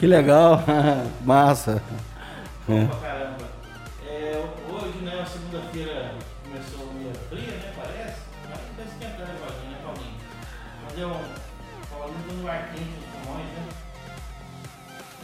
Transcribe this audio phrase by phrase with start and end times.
[0.06, 0.64] Que legal,
[1.26, 1.82] massa.
[2.68, 3.38] Bom pra caramba.
[4.08, 4.40] É,
[4.70, 6.12] hoje, né, segunda-feira
[6.44, 8.20] começou meio fria, né, parece?
[8.48, 10.14] Mas tá esquentando agora, né, Paulinho?
[10.84, 11.90] Mas é um...
[11.90, 13.48] Paulinho dando ar quente nos pulmões,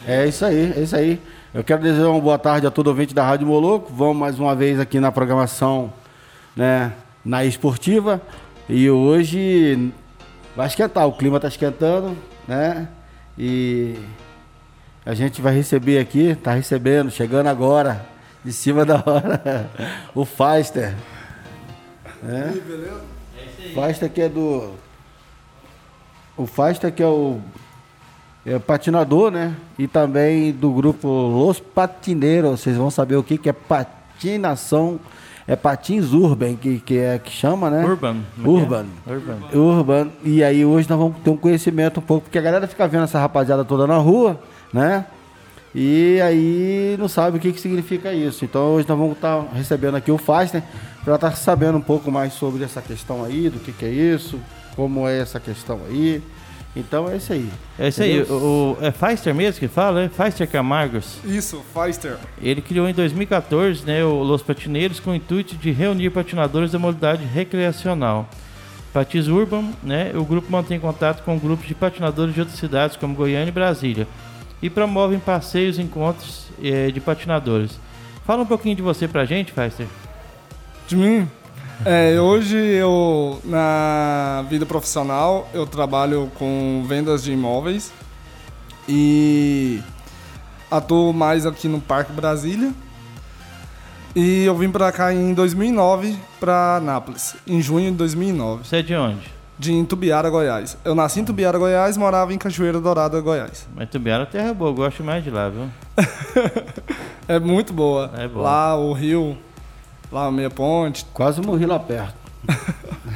[0.04, 0.14] né?
[0.14, 1.22] É isso aí, é isso aí.
[1.54, 3.92] Eu quero desejar uma boa tarde a todo ouvinte da Rádio Moloco.
[3.92, 5.92] Vamos mais uma vez aqui na programação,
[6.56, 6.92] né,
[7.24, 8.20] na esportiva.
[8.68, 9.92] E hoje
[10.56, 12.88] vai esquentar, o clima está esquentando, né?
[13.38, 13.96] E
[15.04, 18.06] a gente vai receber aqui, tá recebendo, chegando agora,
[18.44, 19.70] de cima da hora,
[20.14, 20.94] o Faster.
[22.24, 23.74] É isso aí.
[23.74, 24.74] Fasta que é do.
[26.36, 27.40] O Fasta que é o
[28.44, 29.54] é patinador, né?
[29.78, 32.60] E também do grupo Los Patineiros.
[32.60, 34.98] Vocês vão saber o que, que é patinação.
[35.46, 37.84] É patins urban, que, que é que chama, né?
[37.84, 38.18] Urban.
[38.44, 38.86] Urban.
[39.06, 39.38] Urban.
[39.52, 40.08] Urban.
[40.24, 43.04] E aí hoje nós vamos ter um conhecimento um pouco, porque a galera fica vendo
[43.04, 44.40] essa rapaziada toda na rua,
[44.72, 45.04] né?
[45.74, 48.44] E aí não sabe o que, que significa isso.
[48.44, 50.62] Então hoje nós vamos estar recebendo aqui o Faster
[51.04, 54.38] para estar sabendo um pouco mais sobre essa questão aí, do que, que é isso,
[54.76, 56.22] como é essa questão aí.
[56.76, 57.48] Então é isso aí.
[57.78, 61.18] É isso aí, o, o- é Feister mesmo que fala, é Feister Camargos.
[61.24, 62.16] Isso, Feister.
[62.40, 66.78] Ele criou em 2014 né, o Los Patineiros com o intuito de reunir patinadores da
[66.78, 68.28] modalidade recreacional.
[68.92, 73.14] Patins Urban, né, o grupo mantém contato com grupos de patinadores de outras cidades como
[73.14, 74.06] Goiânia e Brasília
[74.62, 77.78] e promovem passeios e encontros eh, de patinadores.
[78.24, 79.88] Fala um pouquinho de você pra gente, Feister.
[80.86, 81.28] De mim,
[81.84, 87.92] é, hoje eu, na vida profissional, eu trabalho com vendas de imóveis
[88.88, 89.80] e
[90.70, 92.72] atuo mais aqui no Parque Brasília.
[94.14, 98.82] E eu vim pra cá em 2009, pra Nápoles, em junho de 2009, Você é
[98.82, 99.41] de onde?
[99.58, 100.76] De Intubiara, Goiás.
[100.84, 103.68] Eu nasci em Intubiara, Goiás, morava em Cachoeira Dourada, Goiás.
[103.76, 105.68] Mas Tubiara é terra boa, eu gosto mais de lá, viu?
[107.28, 108.10] É muito boa.
[108.16, 108.40] É bom.
[108.40, 109.38] Lá o rio,
[110.10, 112.14] lá a meia ponte, Quase morri lá perto.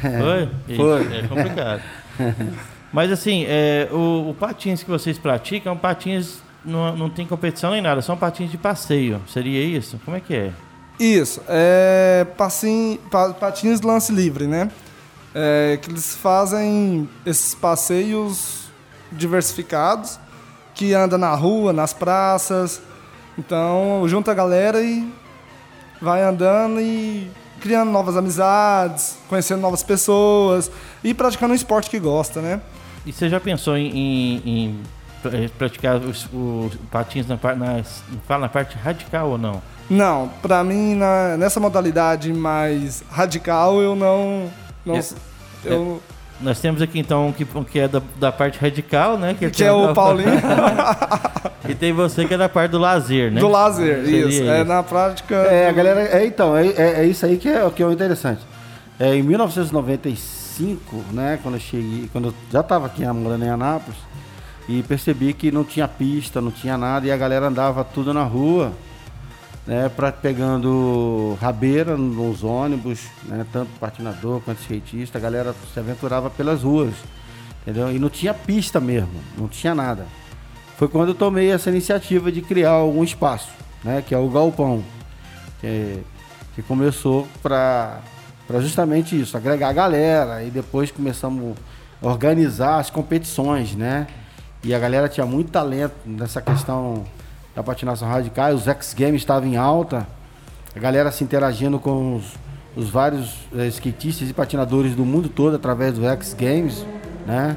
[0.01, 0.49] Foi?
[0.69, 1.17] Ixi, Foi.
[1.19, 1.83] É complicado.
[2.93, 7.83] Mas assim, é, o, o patins que vocês praticam, patins não, não tem competição nem
[7.83, 9.21] nada, são patins de passeio.
[9.27, 10.01] Seria isso?
[10.05, 10.53] Como é que é?
[10.99, 14.71] Isso, é passim, pa- patins lance livre, né?
[15.39, 18.71] É, que eles fazem esses passeios
[19.13, 20.19] diversificados,
[20.75, 22.81] que anda na rua, nas praças.
[23.39, 25.07] Então, junta a galera e
[26.01, 27.31] vai andando e
[27.61, 30.71] criando novas amizades, conhecendo novas pessoas
[31.05, 32.61] e praticando um esporte que gosta, né?
[33.05, 34.81] E você já pensou em, em- em
[35.23, 37.83] pra- praticar os, os patins na, na,
[38.27, 39.61] fala na parte radical ou não?
[39.91, 44.51] Não, pra mim, na- nessa modalidade mais radical, eu não...
[44.87, 45.03] não É-
[45.65, 46.01] eu,
[46.41, 49.35] Nós temos aqui então um que, um que é da, da parte radical, né?
[49.35, 50.31] que é o Paulinho.
[51.69, 53.41] E tem você que é da parte do lazer, né?
[53.41, 54.43] Do lazer, Seria isso.
[54.45, 55.35] É na prática.
[55.35, 56.01] É, a galera.
[56.01, 58.41] É, então, é, é, é isso aí que é, que é o interessante.
[58.99, 63.99] É, em 1995, né, quando eu cheguei, quando eu já estava aqui morando em Anápolis,
[64.69, 68.23] e percebi que não tinha pista, não tinha nada, e a galera andava tudo na
[68.23, 68.73] rua,
[69.67, 76.31] né, pra, pegando rabeira nos ônibus, né, tanto patinador quanto skatista, a galera se aventurava
[76.31, 76.95] pelas ruas,
[77.63, 77.91] entendeu?
[77.91, 80.07] E não tinha pista mesmo, não tinha nada.
[80.77, 83.51] Foi quando eu tomei essa iniciativa de criar um espaço,
[83.83, 84.85] né, que é o Galpão,
[85.61, 85.99] que,
[86.55, 88.01] que começou para
[88.61, 91.57] justamente isso, agregar a galera, e depois começamos
[92.01, 94.07] a organizar as competições, né?
[94.63, 97.05] E a galera tinha muito talento nessa questão
[97.57, 100.07] da patinação radical, os X Games estavam em alta,
[100.75, 102.35] a galera se interagindo com os,
[102.77, 106.85] os vários é, skatistas e patinadores do mundo todo através do X Games,
[107.27, 107.57] né?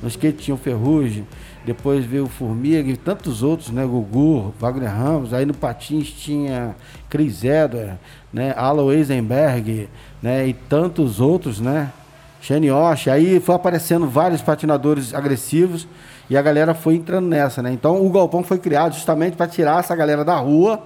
[0.00, 1.26] No skate tinha o Ferrugem,
[1.66, 3.84] depois veio o Formiga e tantos outros, né?
[3.84, 6.76] Gugu, Wagner Ramos, aí no Patins tinha
[7.10, 7.98] Chris Edward,
[8.32, 8.54] né?
[8.56, 9.88] Alo Eisenberg,
[10.22, 10.46] né?
[10.46, 11.90] E tantos outros, né?
[12.40, 15.88] Shane Osh, aí foi aparecendo vários patinadores agressivos
[16.30, 17.72] e a galera foi entrando nessa, né?
[17.72, 20.80] Então o galpão foi criado justamente para tirar essa galera da rua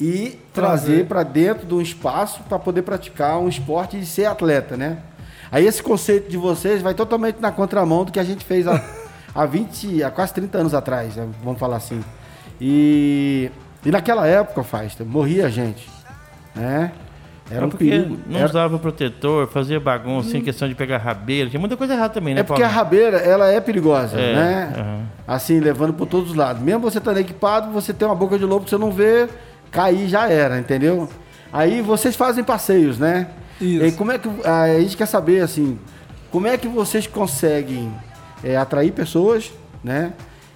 [0.00, 4.74] e trazer para dentro de um espaço para poder praticar um esporte e ser atleta,
[4.74, 4.98] né?
[5.50, 8.82] Aí esse conceito de vocês vai totalmente na contramão do que a gente fez há,
[9.34, 11.28] há 20, há quase 30 anos atrás, né?
[11.44, 12.02] vamos falar assim.
[12.58, 13.50] E,
[13.84, 15.86] e naquela época, Fasta, morria gente,
[16.54, 16.92] né?
[17.52, 18.18] Era É um perigo.
[18.26, 21.50] Não Era- usava protetor, fazia bagunça, sem questão de pegar rabeira.
[21.50, 22.78] Tinha muita coisa errada também, né, É porque a Paulo?
[22.78, 24.72] rabeira, ela é perigosa, É, né?
[24.76, 25.02] aham.
[25.26, 26.62] Assim, levando por todos os lados.
[26.62, 29.28] Mesmo você estando equipado, você tem uma boca de lobo que você não vê,
[29.70, 31.08] cair já era, entendeu?
[31.52, 33.28] Aí vocês fazem passeios, né?
[33.60, 33.84] Isso.
[33.84, 35.78] E como é que a gente quer saber assim,
[36.30, 37.92] como é que vocês conseguem
[38.42, 39.52] é, atrair pessoas,
[39.84, 40.12] né?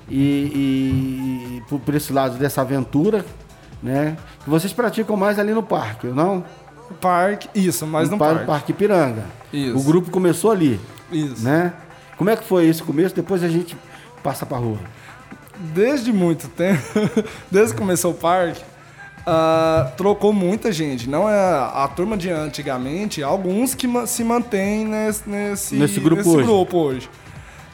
[0.09, 3.25] E, e por, por esse lado dessa aventura,
[3.83, 4.17] né?
[4.43, 6.45] Que vocês praticam mais ali no parque, não?
[6.95, 8.47] Parque, isso, mas no par- parque.
[8.47, 9.25] Parque Piranga.
[9.53, 9.77] Isso.
[9.77, 10.81] O grupo começou ali,
[11.11, 11.43] Isso.
[11.43, 11.73] né?
[12.17, 13.15] Como é que foi esse começo?
[13.15, 13.77] Depois a gente
[14.23, 14.79] passa pra rua.
[15.59, 16.83] Desde muito tempo,
[17.51, 18.63] desde que começou o parque,
[19.27, 21.09] ah, trocou muita gente.
[21.09, 26.47] Não é a turma de antigamente, alguns que se mantêm nesse, nesse, Nesse grupo hoje.
[26.47, 27.11] grupo hoje.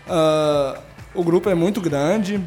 [0.09, 0.79] Ah,
[1.15, 2.41] o grupo é muito grande.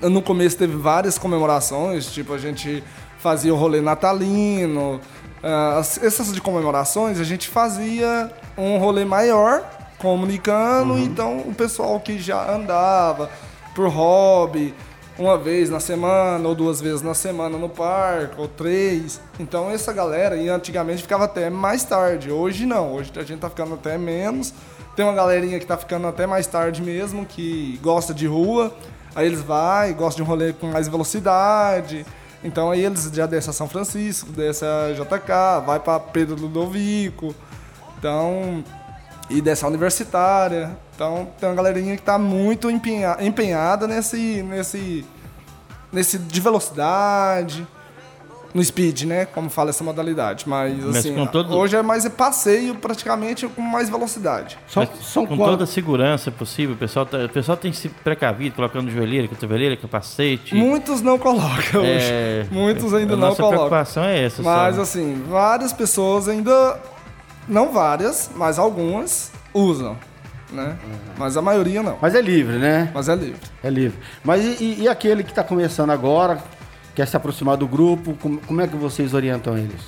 [0.00, 2.82] No começo teve várias comemorações, tipo, a gente
[3.18, 5.00] fazia o rolê natalino.
[5.78, 9.62] As- essas de comemorações, a gente fazia um rolê maior,
[9.98, 13.30] comunicando, então o pessoal que já andava
[13.74, 14.74] por hobby,
[15.18, 19.20] uma vez na semana, ou duas vezes na semana no parque, ou três.
[19.40, 22.30] Então essa galera, e antigamente ficava até mais tarde.
[22.30, 24.52] Hoje não, hoje a gente tá ficando até menos.
[24.94, 28.74] Tem uma galerinha que tá ficando até mais tarde mesmo, que gosta de rua.
[29.14, 32.04] Aí eles vai, gostam de um rolê com mais velocidade.
[32.44, 37.34] Então aí eles já descem a São Francisco, descem a JK, vai para Pedro Ludovico.
[37.98, 38.62] Então,
[39.28, 40.76] e dessa universitária.
[40.94, 45.04] Então tem uma galerinha que tá muito empenha- empenhada nesse, nesse,
[45.92, 47.66] nesse de velocidade,
[48.56, 49.26] no speed, né?
[49.26, 50.44] Como fala essa modalidade.
[50.48, 54.58] Mas, Mas assim, todo- hoje é mais passeio praticamente com mais velocidade.
[54.66, 58.56] São, com quantos- toda a segurança possível, o pessoal, tá- o pessoal tem se precavido,
[58.56, 60.54] colocando joelheira, cotoveleira, capacete.
[60.54, 62.06] Muitos não colocam hoje.
[62.10, 63.58] É, Muitos ainda a não nossa colocam.
[63.58, 64.42] preocupação é essa.
[64.42, 64.82] Mas só.
[64.82, 66.80] assim, várias pessoas ainda.
[67.48, 69.96] Não várias, mas algumas usam.
[70.52, 70.76] Né?
[71.18, 71.98] Mas a maioria não.
[72.00, 72.90] Mas é livre, né?
[72.94, 73.40] Mas é livre.
[73.64, 73.98] É livre.
[74.24, 76.38] Mas e, e- e aquele que está começando agora,
[76.96, 79.80] quer se aproximar do grupo, como, como é que vocês orientam eles?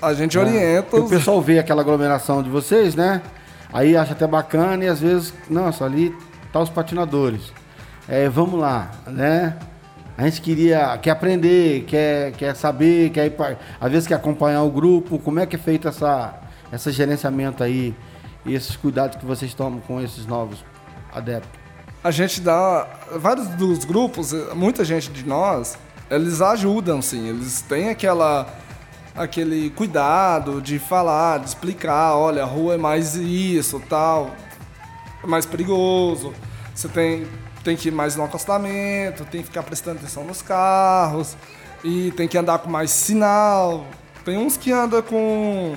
[0.00, 0.42] A gente Né?
[0.42, 1.10] orienta Porque O os...
[1.10, 3.22] pessoal vê aquela aglomeração de vocês, né?
[3.72, 6.12] Aí acha até bacana e às vezes, nossa, ali
[6.52, 7.52] tá os patinadores.
[8.08, 9.56] É, vamos lá, né?
[10.18, 14.62] A gente queria, quer aprender, quer, quer saber, quer ir pra- às vezes quer acompanhar
[14.62, 16.34] o grupo, como é que é feito essa,
[16.72, 17.94] esse gerenciamento aí
[18.44, 20.64] e esses cuidados que vocês tomam com esses novos
[21.14, 21.60] adeptos?
[22.04, 22.86] A gente dá.
[23.16, 25.78] Vários dos grupos, muita gente de nós,
[26.14, 27.28] eles ajudam, sim.
[27.28, 28.46] Eles têm aquela.
[29.14, 34.30] aquele cuidado de falar, de explicar, olha, a rua é mais isso, tal,
[35.22, 36.32] é mais perigoso.
[36.74, 37.26] Você tem,
[37.62, 41.36] tem que ir mais no acostamento, tem que ficar prestando atenção nos carros,
[41.84, 43.86] e tem que andar com mais sinal.
[44.24, 45.74] Tem uns que andam com.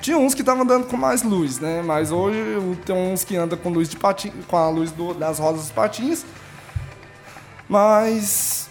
[0.00, 1.82] Tinha uns que estavam andando com mais luz, né?
[1.84, 2.38] Mas hoje
[2.84, 5.70] tem uns que andam com luz de patins, com a luz do- das rodas dos
[5.70, 6.24] patins.
[7.68, 8.67] Mas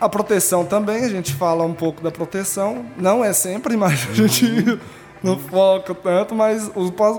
[0.00, 2.84] a proteção também, a gente fala um pouco da proteção.
[2.96, 4.78] Não é sempre, mas a gente
[5.22, 6.70] não foca tanto, mas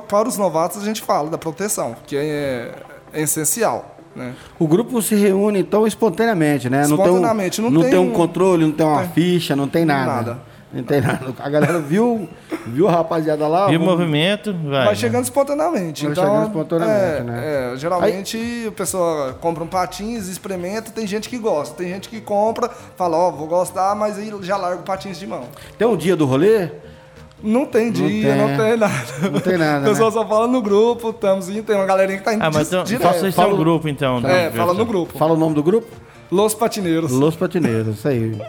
[0.08, 2.72] para os novatos a gente fala da proteção, que é,
[3.14, 4.34] é essencial, né?
[4.60, 6.82] O grupo se reúne então espontaneamente, né?
[6.82, 9.10] Espontaneamente, não tem, um, tem não tem um um- controle, não tem uma tem.
[9.12, 10.12] ficha, não tem nada.
[10.12, 10.51] Nada.
[10.74, 11.34] Não tem nada.
[11.40, 12.30] A galera viu,
[12.68, 13.72] viu a rapaziada lá.
[13.72, 14.72] E o vamos- movimento, vai.
[14.72, 14.96] Vai né?
[14.96, 16.04] chegando espontaneamente.
[16.04, 17.74] Vai então, chegando espontaneamente, é, né?
[17.74, 22.22] é, geralmente a pessoa compra um patins, experimenta, tem gente que gosta, tem gente que
[22.22, 25.44] compra, fala, ó, vou gostar, mas aí já larga o patins de mão.
[25.78, 26.70] Tem um dia do rolê?
[27.44, 28.58] Não tem dia, não tem.
[28.58, 28.96] tem, nada.
[29.32, 30.14] Não tem nada, A pessoa né?
[30.14, 32.84] só fala no grupo, estamos indo, tem uma galerinha que tá indo Ah, mas então,
[32.84, 33.14] direto.
[33.14, 34.20] vocês Fala- um grupo, então.
[34.20, 34.52] É, né?
[34.52, 35.18] fala no grupo.
[35.18, 35.88] Fala o nome do grupo?
[36.32, 37.12] Los Patineiros.
[37.12, 38.40] Los Patineiros, isso aí.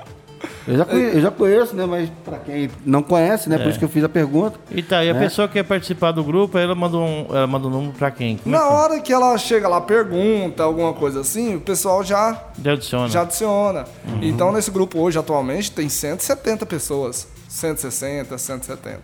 [0.67, 1.87] Eu já, conheço, eu já conheço, né?
[1.87, 3.59] Mas pra quem não conhece, né?
[3.59, 4.59] Por isso que eu fiz a pergunta.
[4.71, 5.21] E tá, e a né?
[5.21, 8.37] pessoa que quer participar do grupo, ela manda um, ela manda um número pra quem?
[8.37, 8.77] Como é Na que é?
[8.77, 13.09] hora que ela chega lá, pergunta, alguma coisa assim, o pessoal já, Já adiciona.
[13.09, 13.85] já adiciona.
[14.07, 14.19] Uhum.
[14.23, 17.27] Então, nesse grupo hoje, atualmente, tem 170 pessoas.
[17.49, 19.01] 160, 170.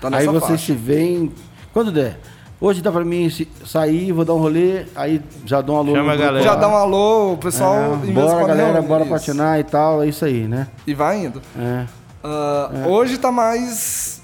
[0.00, 0.66] Tá Aí nessa vocês faixa.
[0.66, 1.32] se veem.
[1.72, 2.18] Quando der.
[2.60, 3.30] Hoje dá pra mim
[3.64, 5.94] sair, vou dar um rolê, aí já dou um alô.
[5.94, 6.42] Chama a galera.
[6.44, 7.76] Já dá um alô, o pessoal...
[8.02, 9.12] É, bora, galera, bora isso.
[9.12, 10.66] patinar e tal, é isso aí, né?
[10.84, 11.40] E vai indo.
[11.56, 11.84] É.
[12.24, 14.20] Ah, Hoje tá mais.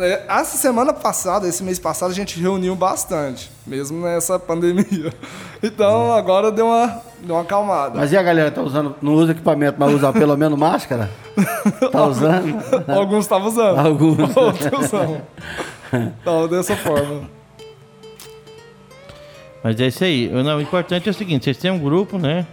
[0.00, 5.12] é, Essa semana passada, esse mês passado, a gente reuniu bastante, mesmo nessa pandemia.
[5.64, 7.96] Então agora deu uma, deu uma acalmada.
[7.96, 11.08] Mas e a galera, tá usando, não usa equipamento, mas usa pelo menos máscara?
[11.92, 12.58] Tá usando?
[12.88, 13.78] Alguns estavam usando.
[13.78, 14.36] Alguns.
[14.36, 15.22] Outros não.
[16.20, 17.30] Então, dessa forma.
[19.62, 20.28] Mas é isso aí.
[20.28, 22.46] Não, o importante é o seguinte, vocês têm um grupo, né?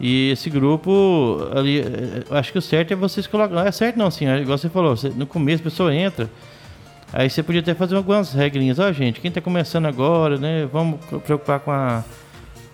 [0.00, 3.54] E esse grupo ali, eh, eu acho que o certo é vocês colocar.
[3.54, 6.28] Não é certo não, assim, igual você falou, você- no começo a pessoa entra,
[7.12, 8.78] aí você podia até fazer algumas regrinhas.
[8.78, 10.68] Ó, gente, quem tá começando agora, né?
[10.72, 12.02] Vamos preocupar com a.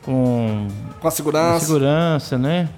[0.02, 0.68] com
[1.00, 1.60] Com a a segurança.
[1.66, 2.68] segurança, né?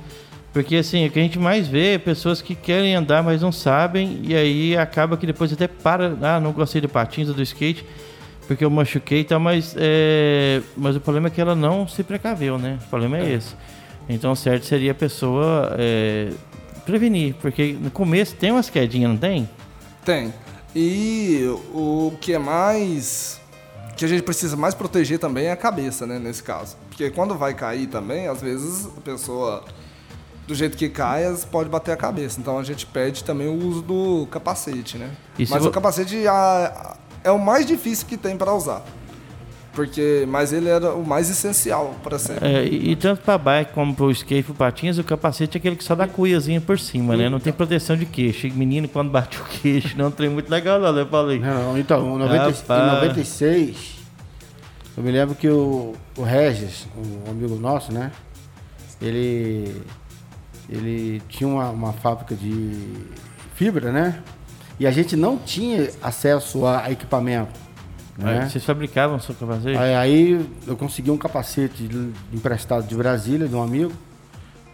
[0.52, 3.52] Porque assim, o que a gente mais vê é pessoas que querem andar, mas não
[3.52, 7.43] sabem, e aí acaba que depois até para, ah, não gostei do patins ou do
[7.43, 7.85] skate,
[8.50, 12.02] porque eu machuquei e tal, mas, é, mas o problema é que ela não se
[12.02, 12.80] precaveu, né?
[12.85, 13.54] O problema é, esse.
[14.09, 16.33] Então certo seria a pessoa é,
[16.85, 19.49] prevenir, porque no começo tem umas quedinhas, não tem?
[20.04, 20.35] Tem.
[20.75, 23.40] E o que é mais.
[23.97, 26.19] que a gente precisa mais proteger também é a cabeça, né?
[26.19, 26.76] Nesse caso.
[26.88, 29.62] Porque quando vai cair também, às vezes a pessoa.
[30.49, 32.40] Do jeito que cai, as- pode bater a cabeça.
[32.40, 35.09] Então a gente pede também o uso do capacete, né?
[35.38, 38.84] Mas vo- o capacete ah, é o mais difícil que tem para usar.
[39.72, 42.42] Porque, mas ele era o mais essencial para ser.
[42.42, 45.58] É, e, e tanto para bike como para o skate pro patins, o capacete é
[45.58, 47.28] aquele que só dá cuiazinha por cima, né?
[47.28, 48.48] Não tem proteção de queixo.
[48.48, 51.42] E menino, quando bate o queixo, não tem muito legal, não, né, Paulinho?
[51.42, 52.94] Não, então, em 90 em Rapaz.
[52.94, 53.76] 96,
[54.96, 58.10] eu me lembro que o, o Regis, um amigo nosso, né?
[59.00, 59.80] Ele,
[60.68, 63.06] ele tinha uma, uma fábrica de
[63.54, 64.20] fibra, né?
[64.80, 67.52] E a gente não tinha acesso a, equipamento.
[68.16, 68.49] Né?
[68.49, 69.76] Vocês fabricavam seu capacete?
[69.76, 71.87] Aí, aí eu consegui um capacete
[72.32, 73.92] emprestado de Brasília, de um amigo,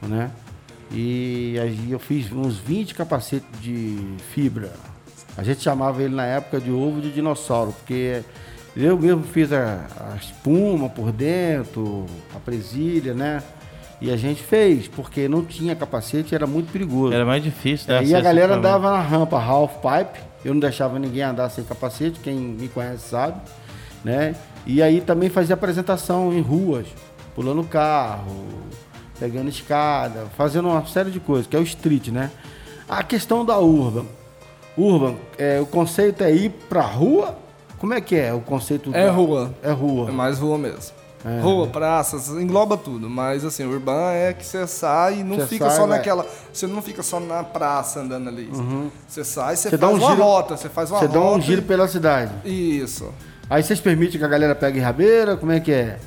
[0.01, 0.31] né?
[0.93, 3.99] E aí eu fiz uns 20 capacetes de
[4.33, 4.73] fibra.
[5.37, 8.23] A gente chamava ele na época de ovo de dinossauro, porque
[8.77, 13.43] eu mesmo fiz a, a espuma por dentro, a presilha, né?
[14.01, 17.15] E a gente fez, porque não tinha capacete, era muito perigoso.
[17.15, 18.01] Era mais difícil, né?
[18.01, 22.21] Aí a galera andava na rampa half pipe, eu não deixava ninguém andar sem capacete,
[22.21, 23.41] quem me conhece sabe,
[24.05, 24.35] né?
[24.67, 26.87] E aí também fazia apresentação em ruas,
[27.35, 28.45] pulando carro,
[29.19, 32.31] pegando escada, fazendo uma série de coisas, que é o street, né?
[32.89, 34.05] A questão da urban.
[34.77, 37.39] Urban, é, o conceito é ir pra rua?
[37.79, 38.91] Como é que é o conceito?
[38.95, 39.55] É da- rua.
[39.63, 40.09] É rua.
[40.11, 40.95] É mais rua mesmo.
[41.25, 41.41] É.
[41.41, 43.09] Rua, praças, engloba tudo.
[43.11, 45.99] Mas assim, o urbano é que você sai e não Você fica sai, só vai-
[45.99, 46.27] naquela.
[46.53, 48.49] Você não fica só na praça andando ali.
[49.09, 50.57] Você sai, você, Você faz dá um uma giro- rota.
[50.57, 52.33] Você faz uma Você dá um giro pela cidade.
[52.45, 53.13] e- Isso.
[53.51, 55.37] Aí vocês permitem que a galera pegue rabeira?
[55.37, 55.99] Como é que é?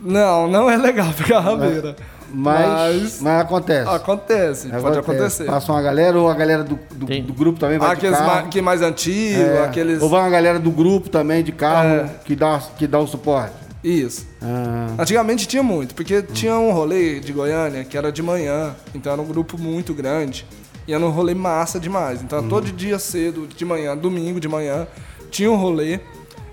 [0.00, 1.96] Não, não é legal pegar rabeira.
[2.36, 3.88] Mas, mas, acontece.
[3.88, 5.44] acontece, pode acontecer.
[5.44, 8.48] Passa uma galera ou a galera do, do, do grupo também vai Aqueles de carro.
[8.48, 9.64] que é mais antigo, É.
[9.64, 10.02] aqueles.
[10.02, 12.10] Ou vai uma galera do grupo também de carro É.
[12.24, 13.52] que, dá, que dá o suporte.
[13.84, 14.26] Isso.
[14.40, 19.12] Ah, Antigamente tinha muito, porque tinha um rolê de Goiânia que era de manhã, então
[19.12, 20.46] era um grupo muito grande
[20.88, 22.22] e era um rolê massa demais.
[22.22, 24.86] Então todo dia cedo, de manhã, domingo de manhã,
[25.30, 26.00] tinha um rolê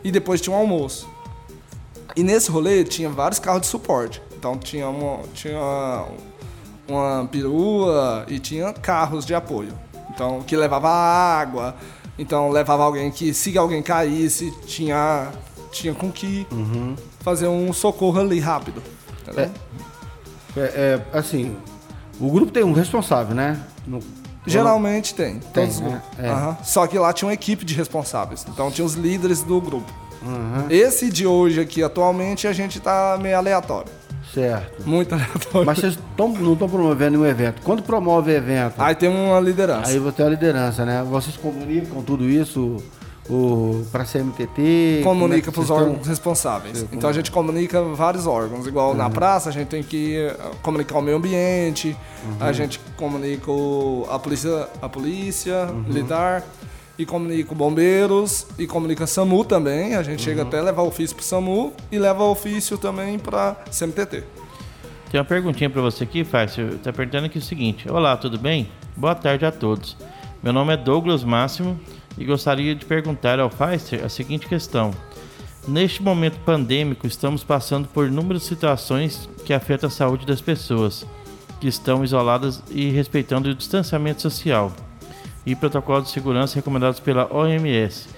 [0.04, 1.08] e depois tinha um almoço.
[2.18, 4.22] E nesse rolê tinha vários carros de suporte.
[4.38, 6.06] Então tinha uma, tinha
[6.86, 9.72] uma perua e tinha carros de apoio.
[10.10, 11.78] Então que levava água,
[12.20, 15.32] então levava alguém que se alguém caísse, tinha
[15.72, 16.46] tinha com que
[17.24, 18.82] fazer um socorro ali rápido.
[19.22, 19.50] entendeu?
[20.58, 21.56] é, é, assim,
[22.20, 23.60] o grupo tem um responsável, né?
[23.88, 24.00] No-
[24.46, 25.36] Geralmente tem.
[25.40, 26.02] Tem, todos os né?
[26.18, 26.64] É.
[26.64, 28.44] Só que lá tinha uma equipe de responsáveis.
[28.50, 29.92] Então tinha os líderes do grupo.
[30.24, 33.92] Aham, Esse de hoje aqui, atualmente, a gente tá meio aleatório.
[34.34, 34.88] certo.
[34.88, 35.66] Muito aleatório.
[35.66, 37.62] Mas vocês tão- não estão promovendo nenhum evento.
[37.62, 39.92] Quando promove evento, Aí tem uma liderança.
[39.92, 41.04] aí você tem a liderança, né?
[41.08, 42.78] Vocês comunicam tudo isso
[43.32, 45.00] o, pra CMTT?
[45.00, 46.78] É comunica para os órgãos estão- responsáveis.
[46.80, 48.68] Sim, Então a gente comunica vários órgãos.
[48.68, 51.96] Igual na praça, a gente tem que eh, comunicar o meio ambiente,
[52.40, 56.44] a gente comunica o- a polícia, a polícia militar,
[57.00, 59.96] e comunica o bombeiros, e comunica SAMU também.
[59.96, 64.24] A gente chega até levar ofício para SAMU e leva ofício também para CMTT.
[65.10, 66.78] Tem uma perguntinha para você aqui, Fácil.
[66.80, 68.70] Tá perguntando aqui o seguinte: Olá, tudo bem?
[68.96, 69.98] Boa tarde a todos.
[70.44, 71.80] Meu nome é Douglas Máximo
[72.18, 74.92] e gostaria de perguntar ao Pfizer a seguinte questão.
[75.68, 81.06] Neste momento pandêmico, estamos passando por inúmeras situações que afetam a saúde das pessoas
[81.60, 84.74] que estão isoladas e respeitando o distanciamento social
[85.46, 88.10] e protocolos de segurança recomendados pela OMS.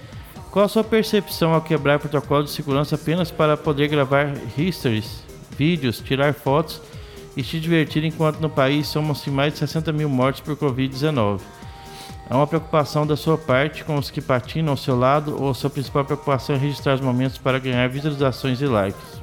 [0.50, 5.22] Qual a sua percepção ao quebrar protocolos de segurança apenas para poder gravar histories,
[5.58, 6.80] vídeos, tirar fotos
[7.36, 11.40] e se divertir enquanto no país somos mais de 60 mil mortes por Covid-19?
[12.28, 15.68] Há uma preocupação da sua parte com os que patinam ao seu lado ou sua
[15.68, 19.22] principal preocupação é registrar os momentos para ganhar visualizações e likes?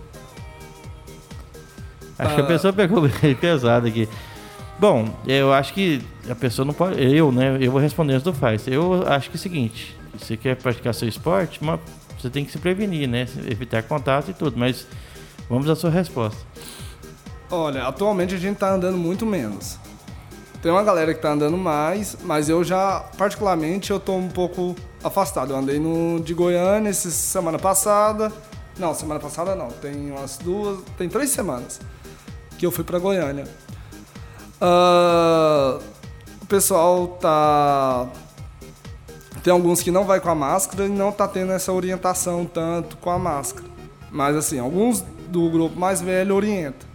[2.18, 2.48] Acho que a ah.
[2.48, 4.08] pessoa pegou bem pesado aqui.
[4.78, 7.02] Bom, eu acho que a pessoa não pode.
[7.02, 7.58] Eu, né?
[7.60, 8.68] Eu vou responder antes do faz.
[8.68, 11.80] Eu acho que é o seguinte: você quer praticar seu esporte, mas
[12.20, 13.28] você tem que se prevenir, né?
[13.50, 14.58] Evitar contato e tudo.
[14.58, 14.88] Mas
[15.50, 16.40] vamos à sua resposta.
[17.50, 19.78] Olha, atualmente a gente tá andando muito menos.
[20.62, 24.76] Tem uma galera que tá andando mais, mas eu já, particularmente, eu tô um pouco
[25.04, 25.54] afastado.
[25.54, 28.32] Eu andei no de Goiânia essa semana passada.
[28.78, 29.70] Não, semana passada não.
[29.70, 31.80] Tem umas duas, tem três semanas
[32.60, 33.46] que eu fui para Goiânia.
[34.62, 35.82] Uh,
[36.44, 38.08] o pessoal tá
[39.44, 42.98] tem alguns que não vai com a máscara e não tá tendo essa orientação tanto
[42.98, 43.68] com a máscara.
[44.12, 46.91] Mas assim, alguns do grupo mais velho orientam.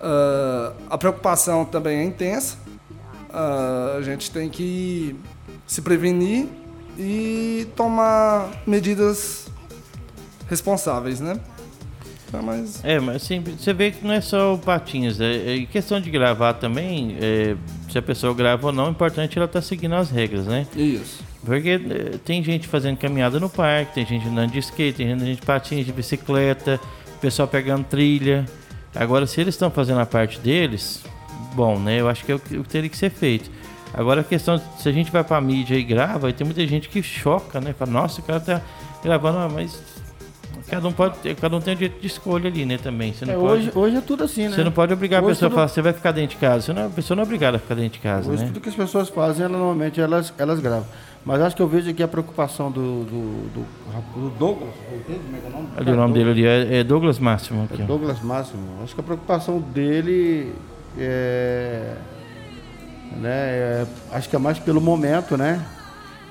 [0.00, 2.56] Uh, a preocupação também é intensa.
[3.30, 5.16] Uh, a gente tem que
[5.66, 6.46] se prevenir
[6.98, 9.48] e tomar medidas
[10.48, 11.38] responsáveis, né?
[12.32, 12.84] É, mas...
[12.84, 15.20] É, mas assim, você vê que não é só o patins.
[15.20, 17.56] É, é questão de gravar também, é,
[17.90, 20.46] se a pessoa grava ou não, o importante é ela estar tá seguindo as regras,
[20.46, 20.66] né?
[20.74, 21.24] Isso.
[21.44, 25.40] Porque é, tem gente fazendo caminhada no parque, tem gente andando de skate, tem gente
[25.40, 26.80] de patins, de bicicleta,
[27.20, 28.44] pessoal pegando trilha.
[28.96, 31.04] Agora, se eles estão fazendo a parte deles,
[31.54, 32.00] bom, né?
[32.00, 33.50] Eu acho que é o que teria que ser feito.
[33.92, 36.88] Agora a questão, se a gente vai pra mídia e grava, aí tem muita gente
[36.88, 37.72] que choca, né?
[37.72, 38.60] Fala, nossa, o cara tá
[39.02, 39.80] gravando, ah, mas
[40.68, 43.12] cada um pode cada um tem o direito de escolha ali, né, também.
[43.12, 44.50] Você não é, pode, hoje, hoje é tudo assim, né?
[44.50, 45.56] Você não pode obrigar hoje a pessoa tudo...
[45.56, 46.60] a falar, você vai ficar dentro de casa.
[46.60, 48.48] Você não, a pessoa não é obrigada a ficar dentro de casa, hoje né?
[48.48, 50.86] tudo que as pessoas fazem, elas, normalmente elas, elas gravam.
[51.26, 53.66] Mas acho que eu vejo aqui a preocupação do, do, do,
[54.14, 54.70] do Douglas.
[54.88, 55.68] Como é que é o nome?
[55.76, 57.64] Ali, o nome dele ali é, é Douglas Máximo.
[57.64, 58.62] Aqui, é Douglas Máximo.
[58.84, 60.54] Acho que a preocupação dele
[60.96, 61.96] é,
[63.16, 65.66] né, é, acho que é mais pelo momento, né?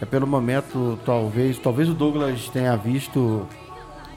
[0.01, 3.45] É pelo momento, talvez, talvez o Douglas tenha visto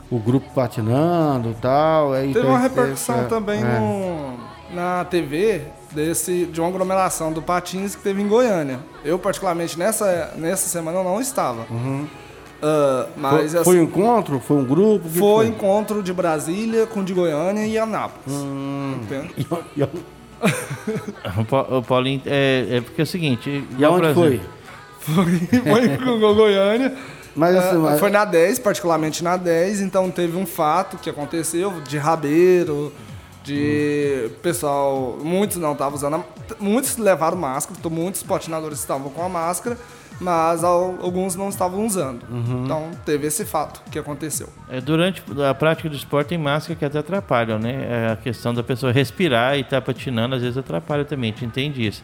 [0.09, 2.13] o grupo patinando e tal.
[2.13, 3.81] Teve então, uma repercussão é, também é.
[3.81, 4.39] no,
[4.77, 5.63] na TV
[5.93, 8.81] desse, de uma aglomeração do Patins que teve em Goiânia.
[9.05, 11.67] Eu, particularmente, nessa, nessa semana eu não estava.
[11.71, 12.07] Uhum.
[12.61, 14.41] Uh, mas, foi, assim, foi, um encontro?
[14.41, 15.09] Foi um grupo?
[15.09, 18.35] Foi, foi encontro de Brasília com de Goiânia e Anápolis.
[18.35, 18.99] Hum.
[21.71, 23.65] o Paulinho, é, é, porque é o seguinte...
[23.79, 24.41] E aonde foi?
[24.99, 26.97] Foi, foi com Goiânia.
[27.37, 28.01] Mas, assim, uh, mas...
[28.01, 32.93] Foi na 10, particularmente na 10, então teve um fato que aconteceu de rabeiro,
[33.49, 36.25] de pessoal, muitos não estavam usando, a,
[36.61, 39.79] muitos levaram máscara, muitos patinadores estavam com a máscara,
[40.21, 42.25] mas alguns não estavam usando.
[42.29, 42.65] Uhum.
[42.65, 44.49] Então teve esse fato que aconteceu.
[44.69, 47.87] É, durante a prática do esporte tem máscara que até atrapalham, né?
[47.89, 51.33] É a questão da pessoa respirar e estar tá patinando às vezes atrapalha também, a
[51.33, 52.03] gente entende isso.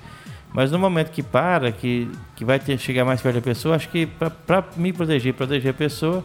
[0.52, 3.88] Mas no momento que para, que, que vai ter, chegar mais perto da pessoa, acho
[3.88, 6.24] que para me proteger, proteger a pessoa,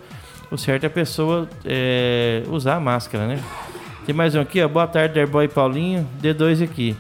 [0.51, 3.43] o certo é a pessoa é, usar a máscara, né?
[4.05, 4.67] Tem mais um aqui, ó.
[4.67, 6.07] Boa tarde, Derboy Paulinho.
[6.21, 6.95] D2 aqui.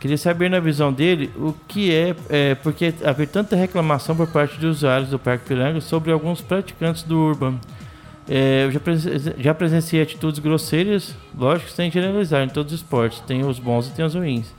[0.00, 4.58] Queria saber na visão dele o que é, é porque haver tanta reclamação por parte
[4.58, 7.54] de usuários do Parque Piranga sobre alguns praticantes do Urban.
[8.28, 8.80] É, eu já,
[9.38, 13.20] já presenciei atitudes grosseiras, lógico, sem generalizar em todos os esportes.
[13.20, 14.52] Tem os bons e tem os ruins.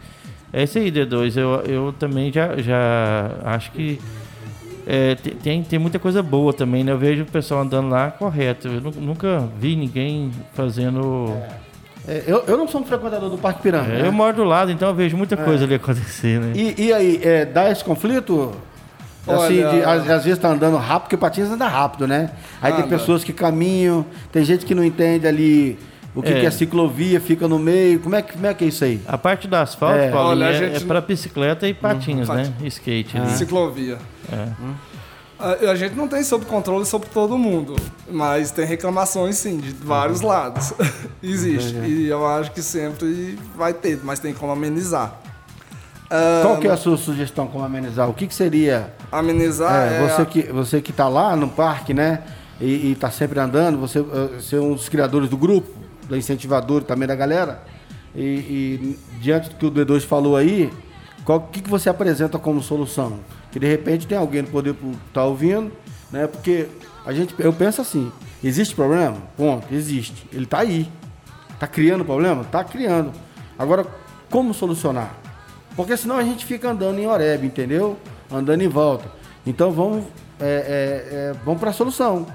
[0.51, 1.35] É isso aí, D2.
[1.35, 3.99] Eu, eu também já, já acho que
[4.85, 6.91] é, tem, tem muita coisa boa também, né?
[6.91, 8.67] Eu vejo o pessoal andando lá correto.
[8.67, 11.33] Eu nunca vi ninguém fazendo.
[12.07, 13.93] É, eu, eu não sou um frequentador do Parque Piranga.
[13.93, 14.07] É, né?
[14.07, 15.37] Eu moro do lado, então eu vejo muita é.
[15.37, 16.51] coisa ali acontecer, né?
[16.53, 18.51] E, e aí, é, dá esse conflito?
[19.25, 22.31] Assim, de, às, às, vezes tá andando rápido, porque patins anda rápido, né?
[22.61, 25.79] Aí tem pessoas que caminham, tem gente que não entende ali
[26.15, 26.39] o que é.
[26.41, 27.99] que é ciclovia, fica no meio.
[27.99, 29.01] Como é que, como é, que é isso aí?
[29.07, 30.11] A parte do asfalto, é.
[30.11, 30.83] Paulo, é, gente...
[30.83, 32.35] é para bicicleta e patins, uhum.
[32.35, 32.53] né?
[32.65, 33.17] Skate.
[33.17, 33.27] Ah.
[33.29, 33.97] Ciclovia.
[34.31, 34.47] É.
[34.61, 34.73] Hum.
[35.39, 37.75] A, a, gente não tem sob controle sobre todo mundo,
[38.09, 40.27] mas tem reclamações sim, de vários uhum.
[40.27, 40.73] lados.
[41.21, 41.75] Existe.
[41.77, 45.19] E eu acho que sempre vai ter, mas tem como amenizar.
[46.43, 48.07] Qual que é a sua sugestão como amenizar?
[48.07, 48.93] O que, que seria?
[49.11, 50.25] Amenizar é, é você, a...
[50.25, 52.21] que, você que está lá no parque, né?
[52.61, 57.07] E está sempre andando, você, você é um dos criadores do grupo, do incentivador também
[57.07, 57.63] da galera.
[58.15, 60.71] E, e diante do que o D2 falou aí,
[61.25, 63.19] o que, que você apresenta como solução?
[63.51, 65.71] Que de repente tem alguém no poder estar tá ouvindo,
[66.11, 66.27] né?
[66.27, 66.67] Porque
[67.05, 68.11] a gente, eu penso assim,
[68.43, 69.17] existe problema?
[69.35, 70.27] Ponto, existe.
[70.31, 70.89] Ele está aí.
[71.53, 72.41] Está criando problema?
[72.41, 73.11] Está criando.
[73.57, 73.85] Agora,
[74.29, 75.15] como solucionar?
[75.75, 77.97] Porque senão a gente fica andando em Oreb, entendeu?
[78.31, 79.09] Andando em volta.
[79.45, 80.05] Então vamos,
[80.39, 82.27] é, é, é, vamos para a solução.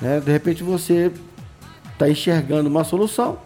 [0.00, 0.20] Né?
[0.20, 1.12] De repente você
[1.96, 3.38] está enxergando uma solução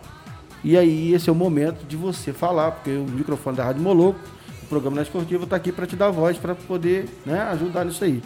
[0.62, 4.20] e aí esse é o momento de você falar, porque o microfone da Rádio Moloco,
[4.62, 8.04] o programa na esportiva está aqui para te dar voz, para poder né, ajudar nisso
[8.04, 8.22] aí.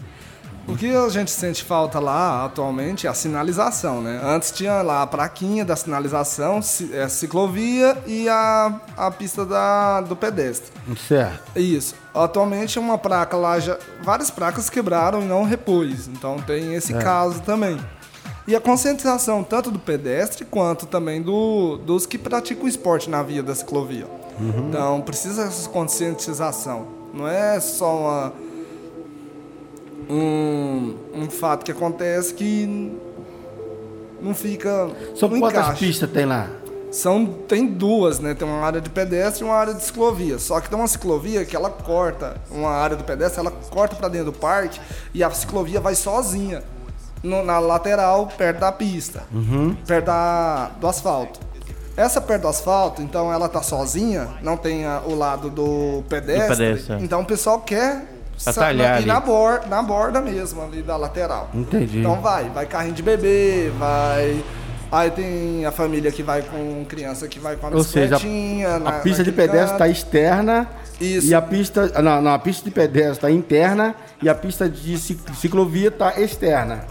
[0.67, 4.19] O que a gente sente falta lá atualmente é a sinalização, né?
[4.25, 10.01] Antes tinha lá a praquinha da sinalização, a é, ciclovia e a, a pista da,
[10.01, 10.73] do pedestre.
[11.07, 11.59] Certo.
[11.59, 11.95] Isso.
[12.15, 16.09] Atualmente uma placa lá, já, várias placas quebraram e não repôs.
[16.09, 16.99] Então tem esse é.
[16.99, 17.79] caso também.
[18.47, 23.43] E a conscientização tanto do pedestre quanto também do, dos que praticam esporte na via
[23.43, 24.07] da ciclovia.
[24.39, 24.69] Uhum.
[24.69, 26.87] Então precisa essa conscientização.
[27.15, 28.33] Não é só uma,
[30.11, 32.93] um, um fato que acontece que
[34.21, 34.91] não fica.
[35.15, 35.87] São quantas encaixe.
[35.87, 36.51] pistas tem lá?
[36.91, 38.35] São, tem duas, né?
[38.35, 40.39] Tem uma área de pedestre e uma área de ciclovia.
[40.39, 44.09] Só que tem uma ciclovia que ela corta, uma área do pedestre, ela corta para
[44.09, 44.81] dentro do parque
[45.13, 46.63] e a ciclovia vai sozinha
[47.25, 49.75] no, na lateral, perto da pista, uhum.
[49.87, 51.41] perto da, do asfalto.
[51.97, 56.49] Essa perto do asfalto, então ela tá sozinha, não tem a, o lado do pedestre,
[56.49, 56.97] do pedestre.
[57.01, 61.51] Então o pessoal quer Atalhar na, borda, na borda mesmo, ali da lateral.
[61.55, 62.01] Entendi.
[62.01, 64.43] Então vai, vai carrinho de bebê, vai.
[64.91, 68.79] Aí tem a família que vai com criança que vai com a Ou seja, a,
[68.79, 70.69] na, a pista de pedestre está externa
[71.01, 71.27] Isso.
[71.29, 75.89] e a pista, na, na pista de pedestre está interna e a pista de ciclovia
[75.89, 76.85] está externa.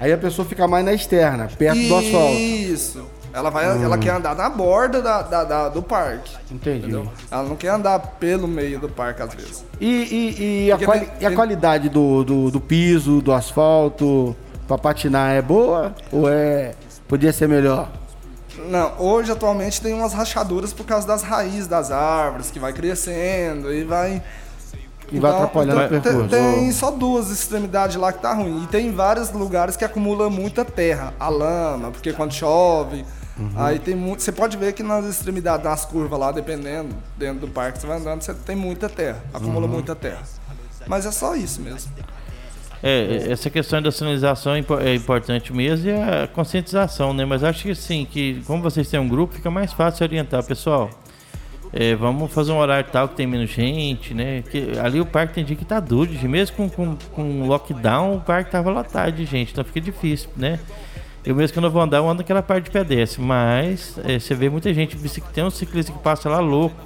[0.00, 1.88] Aí a pessoa fica mais na externa, perto Isso.
[1.88, 2.32] do asfalto.
[2.32, 3.06] Isso.
[3.32, 3.84] Ela, vai, hum.
[3.84, 6.34] ela quer andar na borda da, da, da do parque.
[6.50, 6.78] Entendi.
[6.78, 7.06] Entendeu?
[7.30, 9.64] Ela não quer andar pelo meio do parque, às vezes.
[9.80, 14.34] E, e, e, a, quali tem, e a qualidade do, do, do, piso, do asfalto,
[14.66, 15.94] pra patinar é boa?
[16.10, 16.74] Ou é.
[17.06, 17.88] Podia ser melhor?
[18.68, 23.72] Não, hoje atualmente tem umas rachaduras por causa das raízes das árvores, que vai crescendo
[23.72, 24.22] e vai
[25.12, 26.28] e vai então, atrapalhando então, o percurso.
[26.28, 28.64] Tem só duas extremidades lá que tá ruim.
[28.64, 33.04] E tem vários lugares que acumula muita terra, a lama, porque quando chove.
[33.38, 33.50] Uhum.
[33.56, 34.22] Aí tem muito.
[34.22, 37.98] Você pode ver que nas extremidades das curvas lá, dependendo, dentro do parque, você vai
[37.98, 39.72] andando, você tem muita terra, acumula uhum.
[39.72, 40.22] muita terra.
[40.86, 41.90] Mas é só isso mesmo.
[42.82, 47.24] É, essa questão da sinalização é, é importante mesmo e a conscientização, né?
[47.24, 50.42] Mas acho que sim, que como vocês têm um grupo, fica mais fácil orientar.
[50.44, 50.90] Pessoal,
[51.72, 54.42] é, vamos fazer um horário tal que tem menos gente, né?
[54.42, 58.20] Que ali o parque tem dia que tá duro, mesmo com, com, com lockdown, o
[58.20, 60.58] parque tava lotado de gente, então fica difícil, né?
[61.24, 64.34] Eu mesmo que não vou andar, eu ando naquela parte de pedestre, mas é, você
[64.34, 64.96] vê muita gente,
[65.32, 66.76] tem um ciclista que passa lá louco.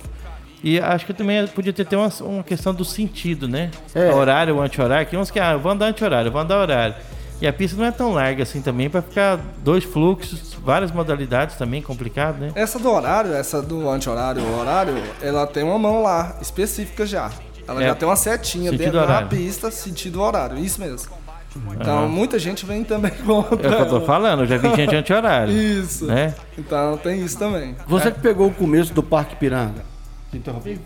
[0.62, 3.70] E acho que também podia ter, ter uma, uma questão do sentido, né?
[3.94, 4.10] É.
[4.12, 6.94] Horário ou anti-horário, que uns que, ah, eu vou andar anti-horário, vou andar horário.
[7.40, 11.56] E a pista não é tão larga assim também para ficar dois fluxos, várias modalidades
[11.56, 12.52] também, complicado, né?
[12.54, 17.30] Essa do horário, essa do anti-horário, horário, ela tem uma mão lá específica já.
[17.66, 19.28] Ela é, já tem uma setinha dentro horário.
[19.28, 21.24] da pista, sentido horário, isso mesmo.
[21.72, 22.08] Então, uhum.
[22.08, 23.68] muita gente vem também contra.
[23.68, 25.52] É o que eu tô falando, eu já vi gente anti-horário.
[25.52, 26.06] isso.
[26.06, 26.34] Né?
[26.58, 27.76] Então, tem isso também.
[27.86, 28.10] Você é.
[28.10, 29.84] que pegou o começo do Parque Piranga.
[30.32, 30.80] Interrompi?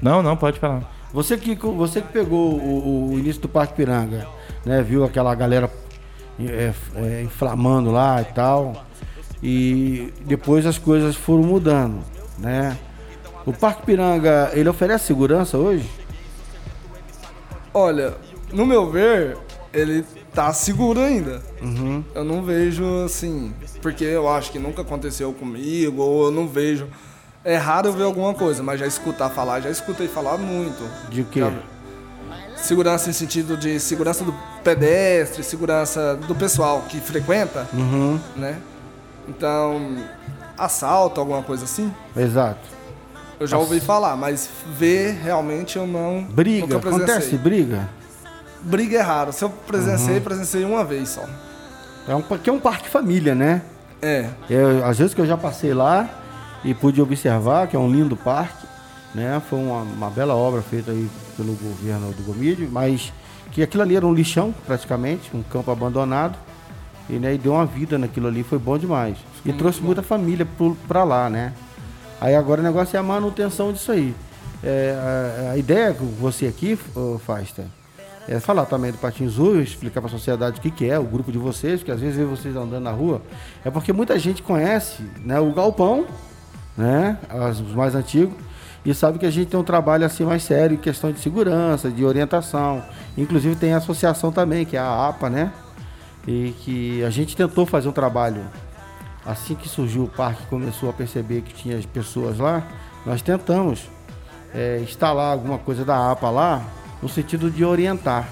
[0.00, 0.82] Não, não, pode falar.
[1.12, 4.26] Você que, você que pegou o, o início do Parque Piranga,
[4.66, 4.82] né?
[4.82, 5.70] Viu aquela galera
[6.40, 8.84] é, é, inflamando lá e tal.
[9.42, 12.02] E depois as coisas foram mudando,
[12.38, 12.76] né?
[13.46, 15.88] O Parque Piranga, ele oferece segurança hoje?
[17.72, 18.14] Olha,
[18.52, 19.38] no meu ver,
[19.72, 21.40] ele tá seguro ainda.
[21.62, 22.02] Uhum.
[22.12, 26.88] Eu não vejo assim, porque eu acho que nunca aconteceu comigo, ou eu não vejo.
[27.44, 30.82] É raro eu ver alguma coisa, mas já escutar falar, já escutei falar muito.
[31.08, 31.40] De quê?
[31.40, 31.52] Já,
[32.66, 38.18] segurança em sentido de segurança do pedestre, segurança do pessoal que frequenta, uhum.
[38.34, 38.58] né?
[39.28, 39.96] Então,
[40.58, 41.92] assalto, alguma coisa assim?
[42.16, 42.76] Exato.
[43.38, 44.48] Eu já ouvi falar, mas
[44.78, 46.24] ver realmente eu não.
[46.24, 47.88] Briga, acontece briga?
[48.62, 49.32] Briga é raro.
[49.32, 50.22] Se eu presenciei, uhum.
[50.22, 51.24] presenciei uma vez só.
[52.08, 53.62] É um, que é um parque família, né?
[54.00, 54.28] É.
[54.50, 54.82] é.
[54.84, 56.08] Às vezes que eu já passei lá
[56.64, 58.66] e pude observar que é um lindo parque,
[59.14, 59.40] né?
[59.48, 63.12] Foi uma, uma bela obra feita aí pelo governo do Gomídio, mas
[63.52, 66.38] que aquilo ali era um lixão, praticamente, um campo abandonado.
[67.08, 69.16] E, né, e deu uma vida naquilo ali, foi bom demais.
[69.44, 70.46] E trouxe muita família
[70.88, 71.52] para lá, né?
[72.20, 74.12] Aí agora o negócio é a manutenção disso aí.
[74.64, 74.96] É,
[75.48, 76.76] a, a, ideia que você aqui,
[77.24, 77.54] faz,
[78.26, 81.04] é falar também do Patins Azul, explicar para a sociedade o que, que é o
[81.04, 83.22] grupo de vocês, que às vezes vê vocês andando na rua,
[83.64, 86.06] é porque muita gente conhece né, o galpão
[86.76, 87.18] né?
[87.50, 88.34] Os mais antigos.
[88.86, 91.90] E sabe que a gente tem um trabalho assim mais sério em questão de segurança,
[91.90, 92.84] de orientação.
[93.18, 95.52] Inclusive tem a associação também, que é a APA, né?
[96.24, 98.42] E que a gente tentou fazer um trabalho.
[99.24, 102.62] Assim que surgiu o parque, começou a perceber que tinha as pessoas lá,
[103.04, 103.90] nós tentamos
[104.54, 106.62] é, instalar alguma coisa da APA lá,
[107.02, 108.28] no sentido de orientar.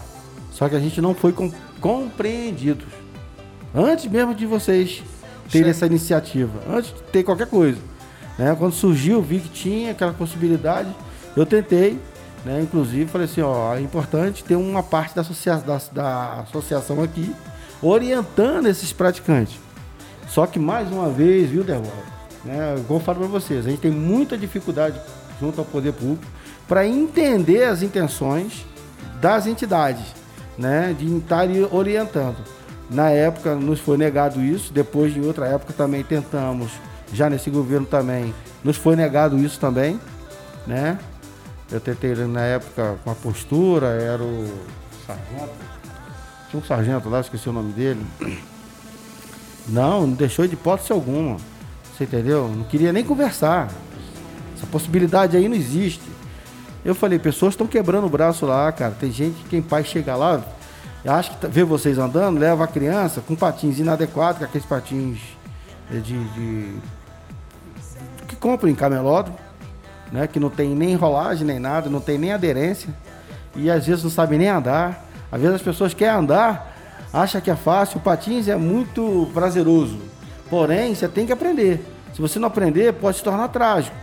[0.52, 2.84] Só que a gente não foi com, compreendido.
[3.74, 5.02] Antes mesmo de vocês
[5.50, 7.93] terem essa iniciativa, antes de ter qualquer coisa.
[8.38, 8.54] Né?
[8.58, 10.88] Quando surgiu, vi que tinha aquela possibilidade,
[11.36, 11.98] eu tentei,
[12.44, 12.60] né?
[12.62, 17.34] inclusive falei assim, ó, é importante ter uma parte da, associa da, da associação aqui
[17.82, 19.58] orientando esses praticantes.
[20.28, 22.14] Só que mais uma vez, viu, Débora?
[22.44, 22.76] Né?
[22.86, 25.00] Como eu falo para vocês, a gente tem muita dificuldade
[25.40, 26.24] junto ao poder público
[26.66, 28.64] para entender as intenções
[29.20, 30.04] das entidades,
[30.58, 32.36] né, de estar orientando.
[32.90, 36.72] Na época nos foi negado isso, depois em outra época também tentamos,
[37.14, 40.00] já nesse governo também, nos foi negado isso também,
[40.66, 40.98] né?
[41.70, 44.46] Eu tentei na época com a postura, era o
[45.06, 45.54] sargento,
[46.50, 48.04] tinha um sargento lá, esqueci o nome dele.
[49.66, 51.38] Não, não deixou de hipótese alguma.
[51.96, 52.48] Você entendeu?
[52.48, 53.70] Não queria nem conversar.
[54.56, 56.02] Essa possibilidade aí não existe.
[56.84, 58.94] Eu falei, pessoas estão quebrando o braço lá, cara.
[58.98, 60.44] Tem gente que quem pai chega lá,
[61.04, 65.18] acha que tá, vê vocês andando, leva a criança com patins inadequados, com aqueles patins
[65.90, 66.72] de, de que
[68.44, 69.38] compram em camelódromo,
[70.12, 70.26] né?
[70.26, 72.90] Que não tem nem rolagem nem nada, não tem nem aderência
[73.56, 75.02] e às vezes não sabem nem andar.
[75.32, 76.76] Às vezes as pessoas querem andar,
[77.10, 77.96] acham que é fácil.
[77.96, 79.98] O patins é muito prazeroso,
[80.50, 81.82] porém você tem que aprender.
[82.12, 83.96] Se você não aprender, pode se tornar trágico.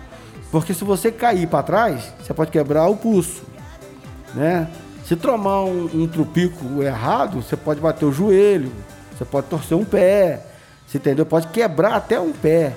[0.52, 3.44] Porque se você cair para trás, você pode quebrar o pulso,
[4.34, 4.68] né?
[5.06, 8.72] Se tomar um, um trupico errado, você pode bater o joelho,
[9.16, 10.42] você pode torcer um pé,
[10.88, 11.28] você entendeu?
[11.28, 12.74] Pode quebrar até um pé.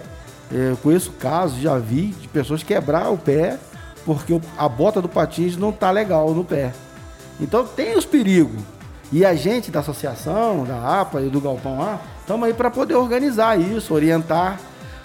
[0.51, 3.59] Eu conheço casos, já vi de pessoas quebrar o pé
[4.05, 6.73] porque a bota do patins não tá legal no pé.
[7.41, 8.61] Então tem os perigos.
[9.11, 12.95] E a gente da associação, da APA e do Galpão lá, estamos aí para poder
[12.95, 14.61] organizar isso, orientar.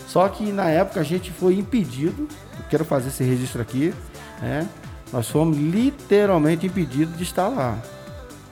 [0.07, 2.27] Só que na época a gente foi impedido
[2.69, 3.93] quero fazer esse registro aqui,
[4.41, 4.67] né?
[5.11, 7.77] Nós fomos literalmente impedidos de estar lá.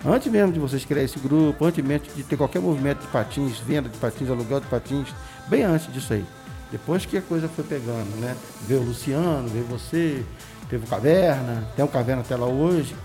[0.06, 3.60] Antes mesmo de vocês criar esse grupo, antes mesmo de ter qualquer movimento de patins,
[3.60, 5.08] venda de patins, aluguel de patins,
[5.48, 6.26] bem antes disso aí.
[6.72, 8.36] Depois que a coisa foi pegando, né?
[8.68, 10.24] Veio o Luciano, veio você,
[10.70, 12.96] teve o Caverna, tem o Caverna até lá hoje.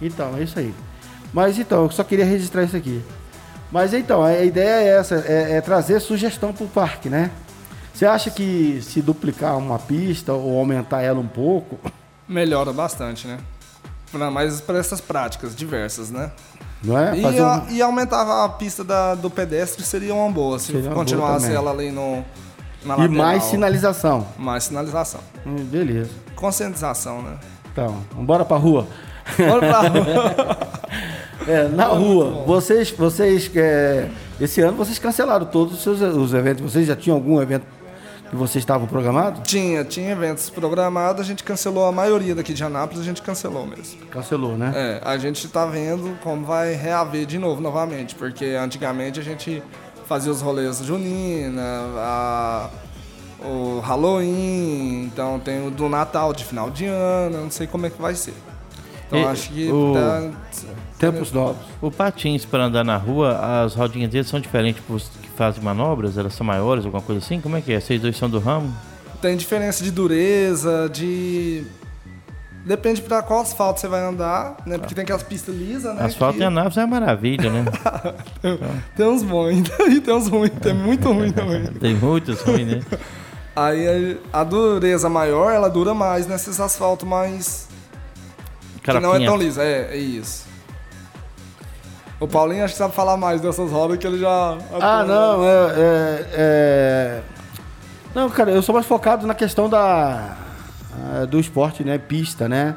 [0.00, 0.74] Então, é isso aí.
[1.32, 3.02] Mas então, eu só queria registrar isso aqui.
[3.70, 7.30] Mas então, a ideia é essa, é, é trazer sugestão para o parque, né?
[7.92, 11.78] Você acha que se duplicar uma pista ou aumentar ela um pouco.
[12.28, 13.38] Melhora bastante, né?
[14.10, 16.32] Pra, mas para essas práticas diversas, né?
[16.82, 17.18] Não é?
[17.18, 17.70] E, a, um...
[17.70, 21.90] e aumentar a pista da, do pedestre seria uma boa, se seria continuasse ela ali
[21.90, 22.24] no.
[22.84, 24.26] Na e mais sinalização.
[24.38, 25.20] Mais sinalização.
[25.46, 26.10] Hum, beleza.
[26.36, 27.38] Conscientização, né?
[27.72, 28.86] Então, vamos pra rua.
[29.38, 30.58] Bora pra rua.
[31.48, 34.08] é, na rua, vocês, vocês é,
[34.40, 36.62] esse ano vocês cancelaram todos os seus os eventos.
[36.62, 37.66] Vocês já tinham algum evento
[38.28, 39.40] que vocês estavam programados?
[39.44, 43.66] Tinha, tinha eventos programados, a gente cancelou a maioria daqui de Anápolis, a gente cancelou
[43.66, 44.04] mesmo.
[44.06, 44.72] Cancelou, né?
[44.74, 49.62] É, a gente está vendo como vai reaver de novo, novamente, porque antigamente a gente
[50.06, 51.62] fazia os rolês junina,
[51.96, 52.70] a,
[53.44, 57.90] o Halloween, então tem o do Natal de final de ano, não sei como é
[57.90, 58.34] que vai ser.
[59.06, 59.92] Então e acho que o...
[59.92, 60.30] tá,
[60.98, 61.56] tempos novos.
[61.80, 64.82] O patins para andar na rua, as rodinhas deles são diferentes
[65.36, 66.16] fazem manobras?
[66.16, 67.40] Elas são maiores, alguma coisa assim?
[67.40, 67.80] Como é que é?
[67.80, 68.72] Vocês dois são do ramo?
[69.20, 71.64] Tem diferença de dureza, de.
[72.64, 74.78] Depende para qual asfalto você vai andar, né?
[74.78, 76.02] Porque tem aquelas pistas lisas, né?
[76.02, 76.42] Asfalto que...
[76.42, 77.64] em Anápolis é uma maravilha, né?
[78.40, 78.58] tem,
[78.96, 79.50] tem uns bons
[79.90, 81.66] e tem uns ruins, tem muito ruim também.
[81.78, 82.80] tem muitos ruins, né?
[83.54, 87.68] Aí a dureza maior, ela dura mais nesses asfaltos mais.
[88.82, 89.12] Carapinha.
[89.12, 90.46] Que não é tão liso, é, é isso.
[92.18, 94.56] O Paulinho acho que sabe falar mais dessas rodas que ele já.
[94.80, 97.22] Ah, não, é, é, é,
[98.14, 100.34] Não, cara, eu sou mais focado na questão da.
[101.28, 101.98] Do esporte, né?
[101.98, 102.76] Pista, né?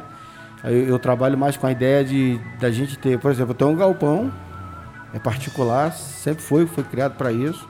[0.64, 3.72] Eu, eu, trabalho mais com a ideia de da gente ter, por exemplo, eu tenho
[3.72, 4.32] um galpão,
[5.14, 7.68] é particular, sempre foi, foi criado para isso.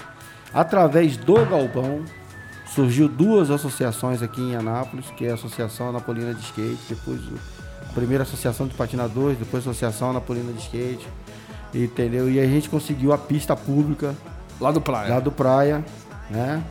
[0.54, 2.04] Através do galpão,
[2.74, 7.20] surgiu duas associações aqui em Anápolis, que é a Associação Anapolina de Skate, depois
[7.90, 11.08] a primeira Associação de Patinadores, depois a Associação Anapolina de Skate.
[11.74, 12.30] Entendeu?
[12.30, 14.16] E a gente conseguiu a pista pública.
[14.60, 15.10] Lá do Praia.
[15.14, 15.84] Lá do Praia,
[16.30, 16.64] né?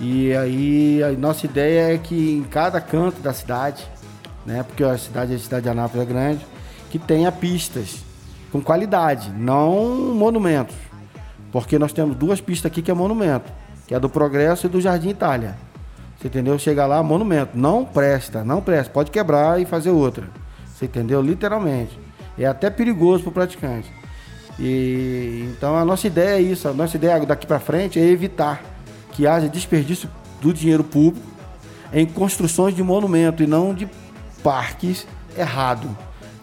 [0.00, 3.86] E aí a nossa ideia é que em cada canto da cidade,
[4.46, 4.62] né?
[4.62, 6.46] Porque a cidade, a cidade de Anápolis é grande,
[6.90, 8.02] que tenha pistas
[8.50, 10.74] com qualidade, não monumentos.
[11.52, 13.50] Porque nós temos duas pistas aqui que é monumento,
[13.86, 15.56] que é do Progresso e do Jardim Itália.
[16.18, 16.58] Você entendeu?
[16.58, 17.56] Chega lá, monumento.
[17.56, 18.92] Não presta, não presta.
[18.92, 20.28] Pode quebrar e fazer outra.
[20.66, 21.20] Você entendeu?
[21.22, 21.98] Literalmente.
[22.38, 23.90] É até perigoso para o praticante.
[24.58, 26.68] E então a nossa ideia é isso.
[26.68, 28.62] A nossa ideia daqui para frente é evitar
[29.12, 30.08] que haja desperdício
[30.40, 31.26] do dinheiro público
[31.92, 33.88] em construções de monumento e não de
[34.42, 35.96] parques errado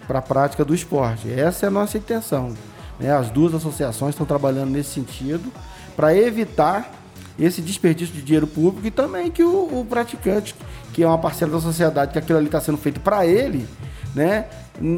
[0.07, 1.31] para a prática do esporte.
[1.31, 2.53] Essa é a nossa intenção.
[2.99, 3.11] Né?
[3.11, 5.51] As duas associações estão trabalhando nesse sentido
[5.95, 6.91] para evitar
[7.39, 10.55] esse desperdício de dinheiro público e também que o, o praticante,
[10.93, 13.67] que é uma parcela da sociedade, que aquilo ali está sendo feito para ele,
[14.15, 14.45] né,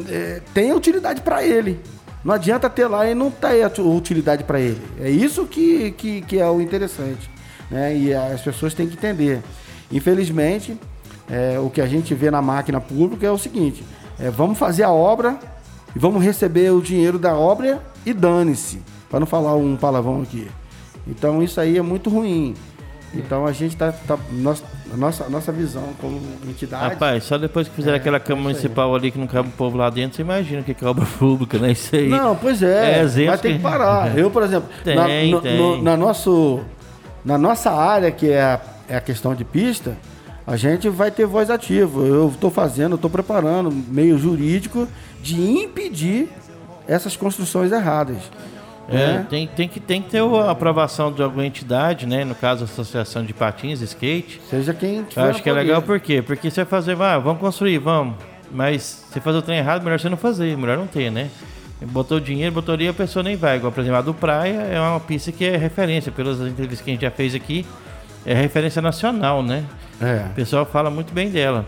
[0.08, 1.80] é, tenha utilidade para ele.
[2.24, 4.80] Não adianta ter lá e não ter utilidade para ele.
[5.00, 7.30] É isso que, que, que, é o interessante.
[7.70, 7.96] Né?
[7.96, 9.40] E as pessoas têm que entender.
[9.92, 10.76] Infelizmente,
[11.30, 13.84] é, o que a gente vê na máquina pública é o seguinte:
[14.18, 15.38] é, vamos fazer a obra
[15.94, 20.48] e vamos receber o dinheiro da obra e dane-se, para não falar um palavrão aqui.
[21.06, 22.54] Então isso aí é muito ruim.
[23.12, 24.62] Então a gente tá, tá nossa,
[24.94, 26.94] nossa, nossa visão como entidade.
[26.94, 29.76] Rapaz, só depois que fizer é, aquela Câmara Municipal ali que não cabe o povo
[29.76, 31.72] lá dentro, você imagina o que é obra pública, né?
[31.72, 32.08] Isso aí.
[32.08, 33.00] Não, pois é.
[33.00, 34.14] é mas tem que parar.
[34.16, 35.56] Eu, por exemplo, tem, na, no, tem.
[35.56, 36.60] No, na, nosso,
[37.24, 39.96] na nossa área, que é a, é a questão de pista,
[40.46, 42.00] a gente vai ter voz ativa.
[42.00, 44.88] Eu estou fazendo, estou preparando meio jurídico
[45.22, 46.28] de impedir
[46.88, 48.18] essas construções erradas.
[48.88, 49.26] É, né?
[49.30, 52.24] tem, tem, que, tem que ter a aprovação de alguma entidade, né?
[52.24, 54.40] No caso, a Associação de Patins, Skate.
[54.50, 55.30] Seja quem tiver.
[55.30, 56.20] Acho que é legal por quê?
[56.20, 58.16] Porque você vai fazer, ah, vamos construir, vamos.
[58.50, 61.30] Mas se fazer o trem errado, melhor você não fazer, melhor não ter, né?
[61.86, 63.56] Botou dinheiro, botou ali, a pessoa nem vai.
[63.56, 66.90] Igual, por exemplo, a do Praia é uma pista que é referência, pelas entrevistas que
[66.90, 67.64] a gente já fez aqui,
[68.24, 69.64] é referência nacional, né?
[70.00, 70.26] É.
[70.30, 71.64] O pessoal fala muito bem dela.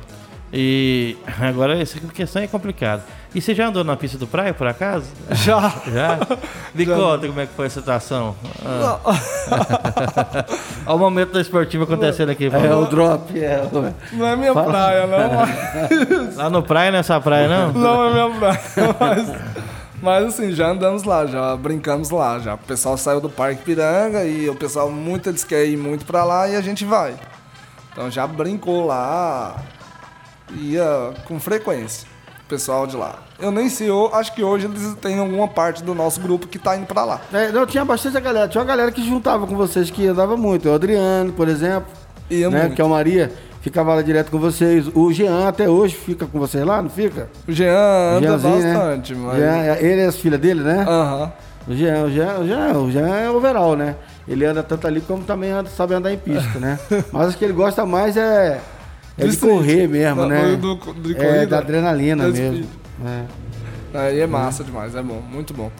[0.52, 3.02] E agora essa questão é complicada.
[3.34, 5.06] E você já andou na pista do praia, por acaso?
[5.30, 5.72] Já.
[5.90, 6.18] Já?
[6.74, 6.94] Me já.
[6.94, 8.36] conta como é que foi a situação.
[8.62, 8.98] Ah.
[10.84, 12.50] Olha o momento da esportiva acontecendo aqui.
[12.52, 13.38] É, o drop.
[13.38, 13.62] É.
[14.12, 14.70] Não é minha Fala.
[14.70, 16.36] praia, não.
[16.36, 17.72] Lá no praia, nessa praia, não?
[17.72, 18.60] Não é minha praia,
[19.00, 19.71] mas...
[20.02, 22.54] Mas assim, já andamos lá, já brincamos lá, já.
[22.54, 26.04] O pessoal saiu do Parque Piranga e o pessoal muito diz que quer ir muito
[26.04, 27.14] pra lá e a gente vai.
[27.92, 29.62] Então já brincou lá,
[30.56, 32.08] ia com frequência,
[32.44, 33.20] o pessoal de lá.
[33.38, 36.58] Eu nem sei, eu acho que hoje eles têm alguma parte do nosso grupo que
[36.58, 37.20] tá indo pra lá.
[37.32, 40.68] É, não, tinha bastante galera, tinha uma galera que juntava com vocês que andava muito.
[40.68, 41.88] O Adriano, por exemplo,
[42.28, 42.74] ia né, muito.
[42.74, 43.32] que é o Maria
[43.62, 44.88] ficava lá direto com vocês.
[44.94, 47.30] O Jean até hoje fica com vocês lá, não fica?
[47.48, 47.72] O Jean
[48.18, 48.50] anda né?
[48.50, 49.20] bastante, né?
[49.24, 49.38] mas...
[49.38, 50.84] Jean, ele é as filhas dele, né?
[50.86, 51.22] Aham.
[51.22, 51.30] Uhum.
[51.68, 53.94] O Jean, o Jean, o Jean, o Jean é overall, né?
[54.26, 56.76] Ele anda tanto ali como também anda, sabe andar em pista, né?
[57.12, 58.60] Mas acho que ele gosta mais é,
[59.16, 60.56] é de correr mesmo, né?
[60.56, 62.66] Do, do, é, da adrenalina mesmo.
[63.06, 63.24] É.
[63.94, 65.70] Aí é massa demais, é bom, muito bom.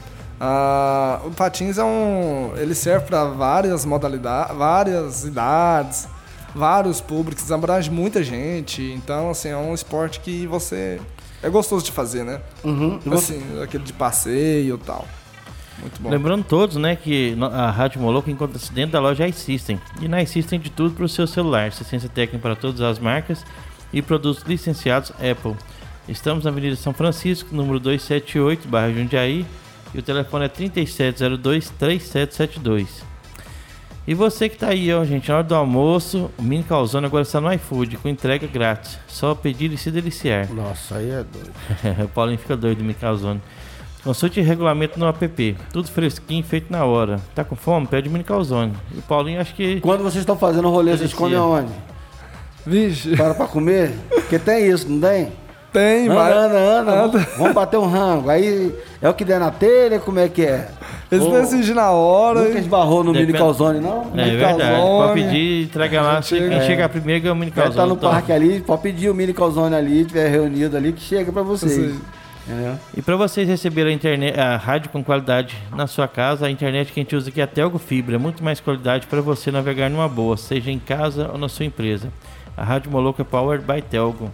[0.40, 2.53] Ah, o patins é um.
[2.57, 6.09] Ele serve para várias modalidades, várias idades,
[6.54, 8.82] vários públicos, abrange muita gente.
[8.82, 11.00] Então, assim, é um esporte que você.
[11.42, 12.40] É gostoso de fazer, né?
[12.62, 13.00] Uhum.
[13.12, 15.08] Assim, aquele de passeio e tal.
[15.80, 16.10] Muito bom.
[16.10, 19.80] Lembrando todos, né, que a Rádio Moloco encontra-se dentro da loja iSystem.
[20.00, 21.66] E na iSystem de tudo para o seu celular.
[21.66, 23.44] Assistência técnica para todas as marcas
[23.92, 25.56] e produtos licenciados Apple.
[26.08, 29.44] Estamos na Avenida São Francisco, número 278, bairro Jundiaí.
[29.94, 33.12] E o telefone é 3702-3772.
[34.06, 37.22] E você que está aí, ó, gente, na hora do almoço, o Mini Calzone agora
[37.22, 38.98] está no iFood, com entrega grátis.
[39.06, 40.52] Só pedir e se deliciar.
[40.52, 41.52] Nossa, aí é doido.
[42.04, 43.40] o Paulinho fica doido do Mini Calzone.
[44.04, 45.56] Consulte regulamento no app.
[45.72, 47.20] Tudo fresquinho, feito na hora.
[47.36, 47.86] Tá com fome?
[47.86, 48.74] Pede mini calzone.
[48.92, 49.80] E o Paulinho acho que.
[49.80, 51.72] Quando vocês estão fazendo o rolê, vocês comem aonde?
[52.66, 53.16] Vixe.
[53.16, 53.92] Para pra comer?
[54.08, 55.32] Porque tem isso, não tem?
[55.72, 56.36] Tem, anda, mas.
[56.36, 57.28] Anda, anda, anda.
[57.38, 58.28] Vamos bater um rango.
[58.28, 60.68] Aí é o que der na telha, como é que é?
[61.12, 62.42] Eles decidem na hora.
[62.42, 63.33] Nunca esbarrou no Depende...
[63.33, 64.11] mini calzone, não?
[64.14, 64.59] É, mini verdade.
[64.59, 65.07] Calzone.
[65.07, 66.22] Pode pedir, entrega lá.
[66.22, 66.66] Chega, quem é.
[66.66, 67.77] chegar primeiro ganha o mini calzone.
[67.77, 68.11] Tá no então.
[68.11, 71.94] parque ali, pode pedir o mini calzone ali, tiver reunido ali, que chega pra vocês.
[72.48, 72.75] É.
[72.96, 76.92] E para vocês receberem a, internet, a rádio com qualidade na sua casa, a internet
[76.92, 79.53] que a gente usa aqui é a Telgo Fibra, é muito mais qualidade para você
[79.53, 82.09] navegar numa boa, seja em casa ou na sua empresa.
[82.57, 84.31] A Rádio Moloco é powered by Telgo.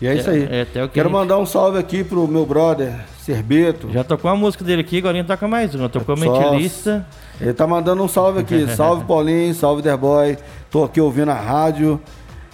[0.00, 0.44] E é, isso aí.
[0.50, 1.08] É, é Quero gente...
[1.08, 3.90] mandar um salve aqui pro meu brother, Serbeto.
[3.92, 5.88] Já tocou a música dele aqui, agora toca mais uma.
[5.88, 7.06] Tocou a Mentilista.
[7.40, 8.66] Ele tá mandando um salve aqui.
[8.74, 10.38] salve Paulinho, salve Derboy.
[10.70, 12.00] Tô aqui ouvindo a rádio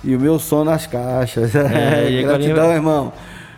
[0.03, 1.55] e o meu som nas caixas.
[1.55, 3.13] É, Gratidão, irmão.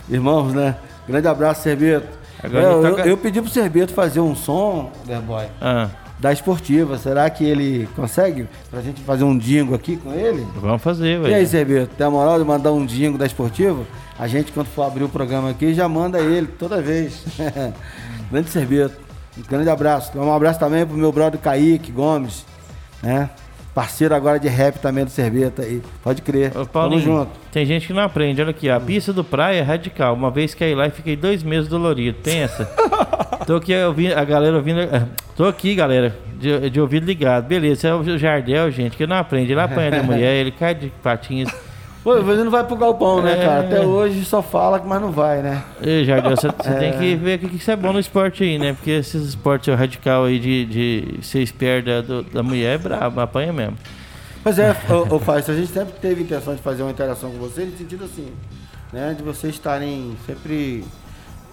[0.08, 0.76] Irmãos, né?
[1.06, 2.18] Grande abraço, Serbeto.
[2.42, 4.92] Agora eu, eu, eu, pedi pro Serbeto fazer um som,
[5.26, 5.88] Boy, ah.
[6.18, 6.98] Da esportiva.
[6.98, 8.46] Será que ele consegue?
[8.70, 10.46] Pra gente fazer um dingo aqui com ele?
[10.56, 11.30] Vamos fazer, velho.
[11.30, 13.84] E aí, Serbeto, tem a moral de mandar um dingo da esportiva?
[14.18, 17.24] A gente, quando for abrir o programa aqui, já manda ele toda vez.
[18.30, 18.96] grande Serbeto.
[19.38, 20.18] Um grande abraço.
[20.18, 22.44] Um abraço também pro meu brother Kaique Gomes,
[23.02, 23.30] né?
[23.78, 25.80] Parceiro agora de rap também do Cerveta aí.
[26.02, 26.50] Pode crer.
[26.56, 27.30] Ô, Paulinho, Tamo junto.
[27.52, 28.42] tem gente que não aprende.
[28.42, 30.14] Olha aqui, a pista do praia é radical.
[30.14, 32.18] Uma vez que aí lá e fiquei dois meses dolorido.
[32.20, 32.68] Tem essa?
[33.46, 34.80] Tô aqui ouvindo, a galera ouvindo.
[34.80, 35.06] eh,
[35.36, 37.46] Tô aqui, galera, de, de ouvido ligado.
[37.46, 39.52] Beleza, é o Jardel, gente, que não aprende.
[39.52, 41.52] Ele apanha da mulher, ele cai de patinhas.
[42.02, 43.44] Pô, ele não vai pro galpão, né, É.
[43.44, 43.60] cara?
[43.60, 45.62] Até hoje só fala, mas não vai, né?
[45.82, 48.42] Ei, Jardel, você você tem que ver o que, que isso é bom no esporte
[48.44, 48.72] aí, né?
[48.72, 53.20] Porque esses esportes radical aí de, de ser esperto da, do- da mulher é brabo,
[53.20, 53.76] apanha mesmo.
[54.42, 57.70] Pois é, ô, ô a gente sempre teve intenção de fazer uma interação com vocês,
[57.70, 58.28] no sentido assim,
[58.92, 59.14] né?
[59.14, 60.84] De vocês estarem sempre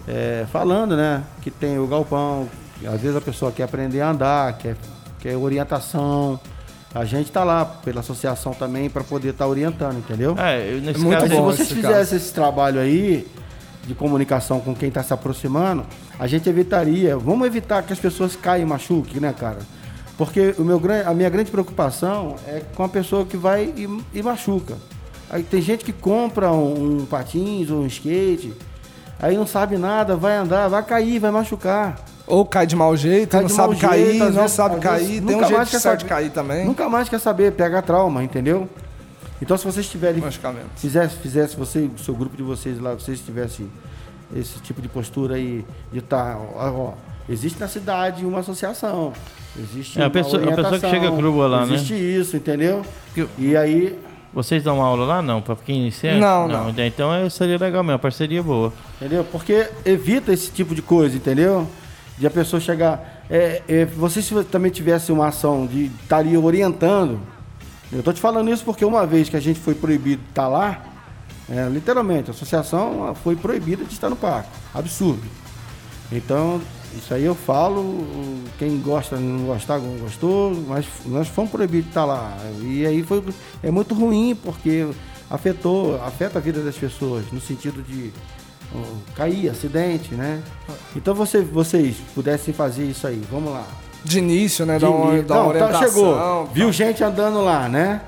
[0.06, 1.22] é, falando, né?
[1.42, 2.48] Que tem o galpão,
[2.78, 4.76] que às vezes a pessoa quer aprender a andar, quer,
[5.20, 6.38] quer orientação.
[6.94, 10.34] A gente tá lá pela associação também para poder estar orientando, entendeu?
[10.38, 13.26] É, eu- nesse É muito caso, bom se vocês esse fizessem esse trabalho aí
[13.86, 15.84] de comunicação com quem está se aproximando,
[16.18, 17.16] a gente evitaria.
[17.16, 19.58] Vamos evitar que as pessoas caiam e machuquem, né, cara?
[20.16, 23.86] Porque o meu, a minha grande preocupação é com a pessoa que vai e,
[24.18, 24.74] e machuca.
[25.28, 28.54] Aí tem gente que compra um, um patins ou um skate,
[29.20, 31.98] aí não sabe nada, vai andar, vai cair, vai machucar.
[32.26, 34.98] Ou cai de mau jeito, Cai não sabe cair, jeito, não vezes- sabe cair.
[34.98, 36.64] vezes Tem um nunca jeito mais quer certo de cair também.
[36.66, 38.68] Nunca mais quer saber, pega trauma, entendeu?
[39.40, 40.66] Então se vocês tiverem Machucamento.
[40.76, 43.70] fizesse, fizesse você, o seu grupo de vocês lá, vocês tivessem
[44.34, 46.92] esse tipo de postura aí, de estar, ó, ó,
[47.28, 49.12] existe na cidade uma associação,
[49.56, 51.74] existe É, a pessoa- a pessoa que chega crua lá, né?
[51.74, 52.82] existe isso, entendeu?
[53.14, 53.96] Que- E aí,
[54.36, 55.40] Vocês dão aula lá, não?
[55.40, 56.20] Pra quem iniciante?
[56.20, 56.68] Não, não.
[56.68, 58.70] Então é- seria legal mesmo, parceria boa.
[59.00, 59.24] entendeu?
[59.24, 61.66] Porque evita esse tipo de coisa, entendeu?
[62.18, 66.36] De a pessoa chegar, é, é, você se também tivesse uma ação de estar ali
[66.36, 67.18] orientando,
[67.90, 70.48] eu tô te falando isso porque uma vez que a gente foi proibido de estar
[70.48, 70.82] lá,
[71.48, 74.50] é, literalmente, a associação foi proibida de estar no parque.
[74.74, 75.22] Absurdo.
[76.12, 76.60] Então,
[76.96, 78.04] isso aí eu falo,
[78.58, 82.36] quem gosta, não gostar, não gostou, mas nós fomos proibidos de estar lá.
[82.62, 83.22] E aí foi,
[83.62, 84.86] é muito ruim, porque
[85.30, 88.12] afetou, afeta a vida das pessoas, no sentido de
[88.74, 88.78] ó,
[89.14, 90.42] cair, acidente, né?
[90.94, 93.66] Então você, vocês pudessem fazer isso aí, vamos lá.
[94.04, 94.78] De início, né?
[94.78, 95.88] De uma, uma Não, tá, orientação.
[95.88, 98.02] chegou, viu gente andando lá, né?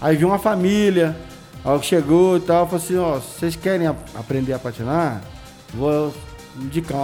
[0.00, 1.16] Aí viu uma família,
[1.64, 5.22] aí chegou e tal, falou assim, ó, vocês querem aprender a patinar?
[5.72, 6.12] Vou
[6.56, 6.98] indicar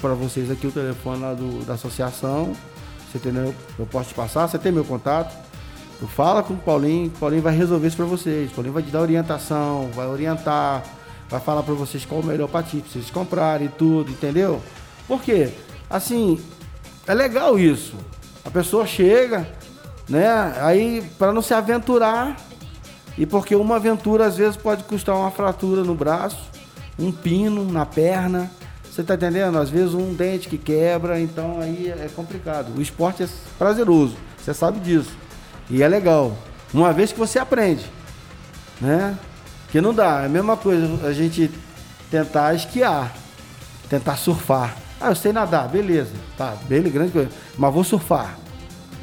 [0.00, 2.52] para vocês aqui o telefone lá do, da associação,
[3.10, 3.54] você entendeu?
[3.78, 5.36] Eu posso te passar, você tem meu contato.
[5.98, 8.50] Tu fala com o Paulinho, o Paulinho vai resolver isso para vocês.
[8.50, 10.82] O Paulinho vai te dar orientação, vai orientar,
[11.28, 14.62] vai falar para vocês qual o melhor patins pra vocês comprarem tudo, entendeu?
[15.06, 15.52] Por quê?
[15.90, 16.40] Assim,
[17.06, 17.96] é legal isso.
[18.44, 19.46] A pessoa chega,
[20.08, 20.26] né?
[20.60, 22.36] Aí, para não se aventurar,
[23.18, 26.48] e porque uma aventura às vezes pode custar uma fratura no braço,
[26.98, 28.50] um pino na perna.
[28.90, 29.56] Você tá entendendo?
[29.56, 32.76] Às vezes um dente que quebra, então aí é complicado.
[32.76, 35.16] O esporte é prazeroso, você sabe disso.
[35.70, 36.36] E é legal.
[36.74, 37.86] Uma vez que você aprende,
[38.80, 39.16] né?
[39.70, 41.50] Que não dá, é a mesma coisa a gente
[42.10, 43.14] tentar esquiar,
[43.88, 44.76] tentar surfar.
[45.00, 46.10] Ah, eu sei nadar, beleza.
[46.36, 47.30] Tá, beleza, grande coisa.
[47.56, 48.36] Mas vou surfar.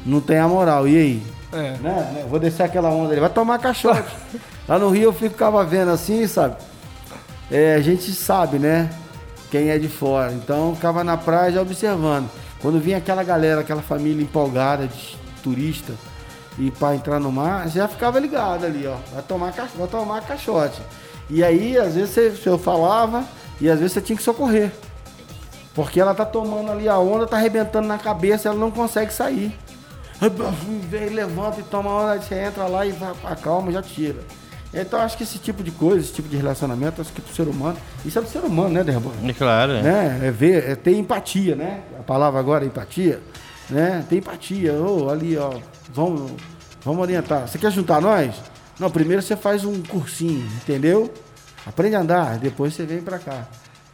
[0.04, 1.22] Não tem a moral, e aí?
[1.50, 1.76] É.
[1.78, 2.26] né?
[2.28, 4.08] Vou descer aquela onda ali, vai tomar caixote.
[4.68, 6.56] Lá no Rio eu ficava vendo assim, sabe?
[7.50, 8.90] É, a gente sabe, né?
[9.50, 10.32] Quem é de fora.
[10.32, 12.28] Então ficava na praia já observando.
[12.60, 15.92] Quando vinha aquela galera, aquela família empolgada de turista
[16.58, 18.96] e para entrar no mar, já ficava ligado ali, ó.
[19.12, 20.82] Vai tomar, vai tomar caixote.
[21.30, 23.24] E aí, às vezes, você, eu falava
[23.60, 24.72] e às vezes você tinha que socorrer.
[25.74, 29.56] Porque ela tá tomando ali a onda, tá arrebentando na cabeça, ela não consegue sair.
[30.90, 32.92] Vem, levanta e toma a onda, você entra lá e
[33.24, 34.18] acalma já tira.
[34.72, 37.48] Então acho que esse tipo de coisa, esse tipo de relacionamento, acho que pro ser
[37.48, 39.12] humano, isso é do ser humano, né, Derban?
[39.26, 39.82] É claro, é.
[39.82, 40.20] Né?
[40.24, 41.80] É ver, é ter empatia, né?
[41.98, 43.20] A palavra agora é empatia,
[43.70, 44.04] né?
[44.08, 44.74] Ter empatia.
[44.74, 45.52] Ô, ali, ó,
[45.92, 46.32] vamos,
[46.84, 47.48] vamos orientar.
[47.48, 48.34] Você quer juntar nós?
[48.78, 51.12] Não, primeiro você faz um cursinho, entendeu?
[51.66, 53.46] Aprende a andar, depois você vem pra cá,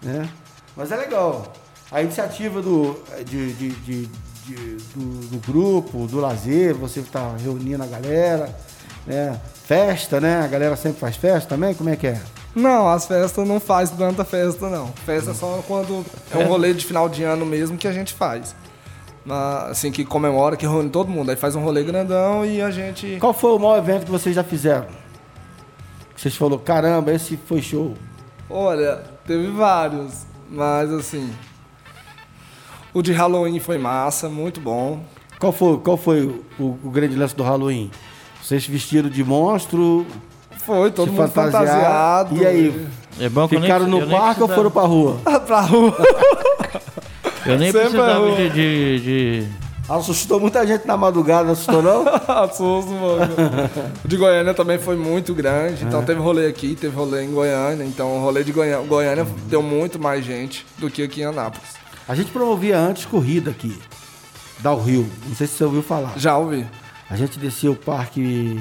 [0.03, 0.29] né?
[0.77, 1.53] Mas é legal.
[1.91, 4.07] A iniciativa do, de, de- de-
[4.45, 8.55] de- do, do grupo, do lazer, você tá reunindo a galera,
[9.07, 9.41] né?
[9.65, 10.43] Festa, né?
[10.43, 11.75] A galera sempre faz festa também?
[11.75, 12.21] Como é que é?
[12.55, 14.89] Não, as festas não faz tanta festa, não.
[15.05, 18.15] Festa é só quando é um rolê de final de ano mesmo que a gente
[18.15, 18.55] faz.
[19.25, 21.31] Mas, assim, que comemora, que reúne todo mundo.
[21.31, 23.17] Aí faz um rolê grandão e a gente.
[23.19, 24.87] Qual foi o maior evento que vocês já fizeram?
[26.17, 27.95] Vocês falaram, caramba, esse foi show.
[28.49, 31.33] Olha, teve vários, mas assim.
[32.93, 35.03] O de Halloween foi massa, muito bom.
[35.41, 36.27] Qual foi, qual foi
[36.59, 37.91] o, o grande lance do Halloween?
[38.45, 40.05] Vocês vestiram de monstro,
[40.67, 41.67] Foi, todo mundo fantasiaram.
[41.67, 42.37] fantasiado.
[42.37, 42.87] E aí,
[43.19, 45.17] É bom que eu nem- ficaram no parque ou foram pra rua?
[45.47, 45.97] pra rua.
[47.47, 49.49] Eu nem Sempre precisava é de, de, de,
[49.87, 52.05] Assustou muita gente na madrugada, assustou não?
[52.27, 53.35] Assusto, mano.
[54.03, 55.85] O de Goiânia também foi muito grande.
[55.85, 57.85] Então teve rolê aqui, teve rolê em Goiânia.
[57.85, 61.69] Então o rolê de Goiânia, Goiânia deu muito mais gente do que aqui em Anápolis.
[62.09, 63.79] A gente promovia antes corrida aqui,
[64.61, 65.07] da Rio.
[65.27, 66.15] Não sei se você ouviu falar.
[66.17, 66.67] Já ouvi.
[67.11, 68.57] A gente descia o parque,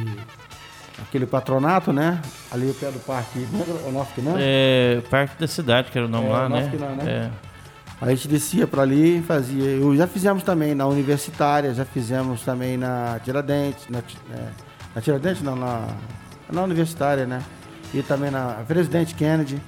[1.01, 2.21] aquele patronato, né?
[2.51, 4.35] Ali o pé do parque, não é o nosso que não?
[4.37, 6.71] É, Parque da Cidade, que era o nome É, lá, né?
[6.79, 7.03] não, né?
[7.07, 7.29] É.
[8.01, 9.63] A gente descia para ali e fazia.
[9.63, 14.47] Eu já fizemos também na Universitária, já fizemos também na Tiradentes, na, é,
[14.93, 15.87] na Tiradentes não, na,
[16.51, 17.41] na Universitária, né?
[17.93, 19.61] E também na Presidente Kennedy,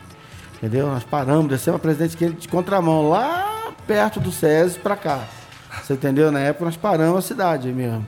[0.57, 0.87] entendeu?
[0.87, 5.23] Nós paramos, descemos a Presidente Kennedy de contramão, lá perto do SESI para cá.
[5.81, 6.29] Você entendeu?
[6.29, 8.05] Na época nós paramos a cidade mesmo.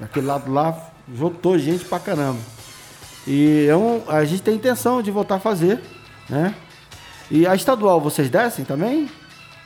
[0.00, 0.76] Daquele lado lá,
[1.12, 2.38] juntou gente pra caramba.
[3.26, 5.80] E é um- a gente tem intenção de voltar a fazer,
[6.28, 6.54] né?
[7.30, 9.08] E a estadual, vocês descem também?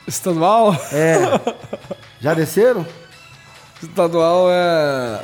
[0.07, 0.75] Estadual?
[0.91, 1.15] É.
[2.19, 2.85] Já desceram?
[3.81, 5.21] Estadual é.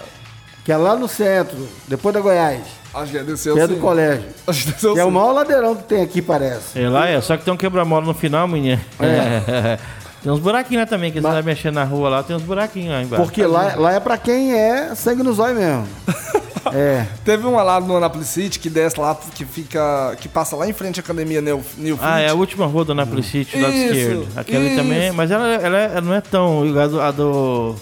[0.63, 2.61] Que é lá no centro, depois da Goiás.
[2.93, 3.79] Acho que é desceu Que é do sim.
[3.81, 4.25] colégio.
[4.47, 6.79] Acho que desceu Que é o maior ladeirão que tem aqui, parece.
[6.79, 7.19] É lá, é.
[7.21, 8.81] Só que tem um quebra-mola no final, menina.
[10.21, 12.43] tem uns buraquinhos lá também, que você Mas- vai mexendo na rua lá, tem uns
[12.43, 13.23] buraquinhos lá embaixo.
[13.23, 15.87] Porque lá, lá é pra quem é sangue no zóio mesmo.
[16.73, 17.07] É.
[17.25, 20.15] Teve uma lá no Anápolis City que desce lá, que fica.
[20.19, 22.93] que passa lá em frente à academia New, New Ah, é a última rua do
[22.93, 24.27] Napoli City, do lado Isso, esquerdo.
[24.35, 27.75] Aquela ali também, mas ela, ela, ela não é tão igual a do, a do-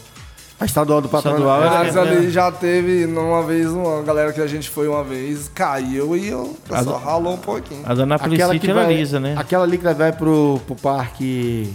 [0.59, 1.41] A estadual do patronato.
[1.41, 5.03] Estadual é- Mas ali já teve, uma vez, uma galera que a gente foi uma
[5.03, 7.81] vez, caiu e o pessoal ralou um pouquinho.
[7.83, 9.35] a da City que era vai, lisa, né?
[9.37, 11.73] Aquela ali que vai pro, pro parque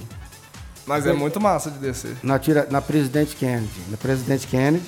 [0.86, 2.16] Mas é muito massa de descer.
[2.22, 3.68] na, tira, na Presidente Kennedy.
[3.88, 4.82] Na Presidente Kennedy.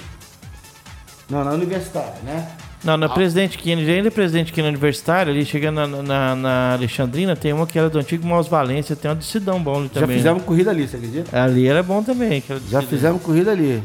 [1.31, 2.49] Não, na Universitária, né?
[2.83, 7.51] Não, na Presidente Kennedy, ainda Presidente Kennedy Universitário, ali chegando na, na, na Alexandrina, tem
[7.53, 10.17] uma que era do antigo Maus Valência, tem uma de Sidão bom ali Já também.
[10.19, 11.43] fizemos corrida ali, você acredita?
[11.43, 12.43] Ali era bom também.
[12.69, 13.83] Já fizemos corrida ali.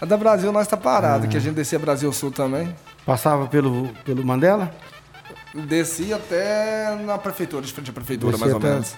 [0.00, 1.28] A da Brasil nós tá parado, Ah.
[1.28, 2.74] que a gente descia Brasil Sul também.
[3.06, 4.74] Passava pelo, pelo Mandela?
[5.52, 8.94] Descia até na prefeitura, de frente à prefeitura, Descia mais ou menos.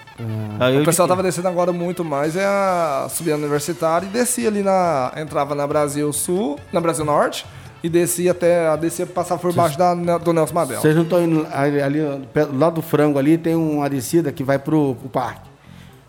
[0.75, 4.09] Eu O pessoal de- tava descendo agora muito mais, é a subir a universitária e
[4.09, 5.11] descia ali na.
[5.17, 7.43] Entrava na Brasil Sul, na Brasil Norte,
[7.83, 8.77] e descia até.
[8.77, 10.79] Descia passava por baixo da, do Nelson Mandela.
[10.79, 11.99] Vocês não estão indo ali, ali
[12.31, 15.49] pé- do frango ali, tem uma descida que vai pro, pro parque,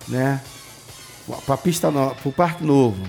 [0.07, 0.43] né?
[1.47, 3.01] Pra pista no, pro parque novo.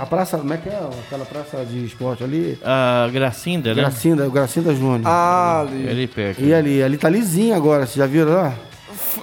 [0.00, 0.80] A praça, como é que é?
[1.06, 2.58] Aquela praça de esporte ali?
[2.64, 3.82] A Gracinda, né?
[3.82, 5.02] Gracinda, Gracinda Júnior.
[5.04, 5.88] Ah, ali.
[5.88, 6.42] Ali perto.
[6.42, 8.54] E ali, ali tá lisinho agora, vocês já viram lá?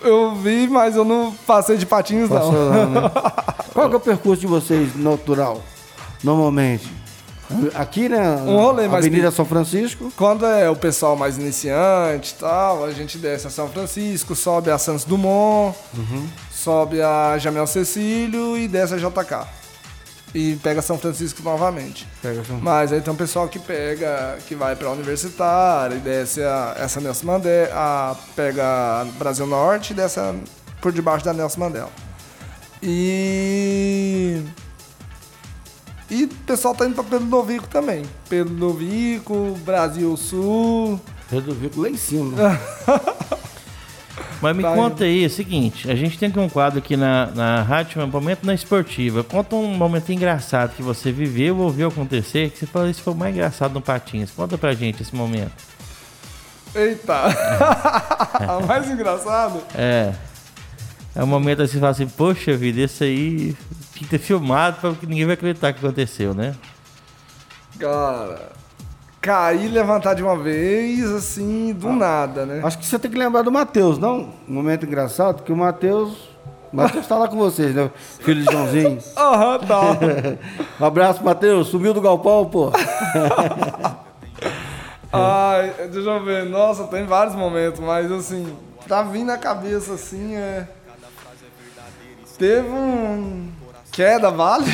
[0.03, 2.69] Eu vi, mas eu não passei de patins, Passou não.
[2.69, 3.11] lá, né?
[3.73, 5.63] Qual que é o percurso de vocês natural,
[6.23, 6.91] normalmente?
[7.75, 8.19] Aqui, né?
[8.45, 10.11] Um rolê mais Avenida São Francisco.
[10.15, 14.69] Quando é o pessoal mais iniciante e tal, a gente desce a São Francisco, sobe
[14.71, 15.75] a Santos Dumont,
[16.49, 19.60] sobe a Jamel Cecílio e desce a JK.
[20.33, 22.07] E pega São Francisco novamente.
[22.21, 26.73] Pega Mas aí tem um pessoal que pega, que vai pra Universitária e desce a,
[26.77, 30.33] essa Nelson Mandela, a, pega Brasil Norte e desce a-
[30.81, 31.89] por debaixo da Nelson Mandela.
[32.81, 34.41] E.
[36.09, 38.03] E o pessoal tá indo pra Pedro Novico também.
[38.29, 40.99] Pedro Novico, Brasil Sul.
[41.29, 42.37] Resolvi lá em cima.
[44.41, 46.97] Mas me Tá conta aí, é o seguinte, a gente tem aqui um quadro aqui
[46.97, 49.23] na, na rádio, um momento na esportiva.
[49.23, 53.13] Conta um momento engraçado que você viveu ou viu acontecer, que você falou isso foi
[53.13, 54.31] o mais engraçado no Patins.
[54.31, 55.51] Conta pra gente esse momento.
[56.73, 57.27] Eita!
[58.63, 59.61] o mais engraçado.
[59.75, 60.13] É.
[61.13, 63.55] É um momento assim, você fala assim, poxa vida, esse aí
[63.93, 66.55] tinha que ter filmado porque ninguém vai acreditar que aconteceu, né?
[67.77, 68.60] Cara.
[69.21, 72.61] Cair e levantar de uma vez, assim, do nada, né?
[72.63, 74.33] Acho que você tem que lembrar do Matheus, não?
[74.49, 76.31] Um momento engraçado, que o Matheus.
[76.73, 77.91] O Matheus tá lá com vocês, né?
[78.21, 78.97] Filho de Joãozinho.
[79.15, 79.81] Aham, tá.
[80.79, 81.67] Um abraço, Matheus.
[81.67, 82.71] Subiu do galpão, pô.
[85.13, 86.45] Ai, deixa eu ver.
[86.45, 88.57] Nossa, tem vários momentos, mas assim,
[88.87, 90.67] tá vindo na cabeça assim, é.
[92.39, 93.51] Teve um.
[93.91, 94.65] Queda, vale?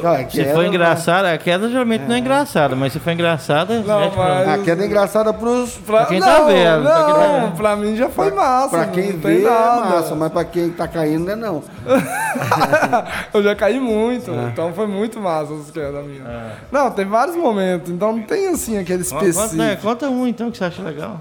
[0.00, 3.14] Cara, que Se era- foi engraçada, a queda geralmente não é engrçada, mas se foi
[3.14, 5.72] engraçada, Não, mete pra- mas- A queda é engraçada pros.
[5.78, 7.56] Pra, quem tá vendo, pra Não, quem tá vendo.
[7.56, 8.68] pra mim já foi massa.
[8.68, 11.62] Pra não quem tem vê é massa, mas pra quem tá caindo não é não.
[13.34, 14.44] eu já caí muito, É.
[14.52, 16.26] então foi muito massa as quedas minhas.
[16.70, 19.56] Não, tem vários momentos, então não tem assim aquele Conta, específico.
[19.56, 21.20] né, conta um então que você acha legal.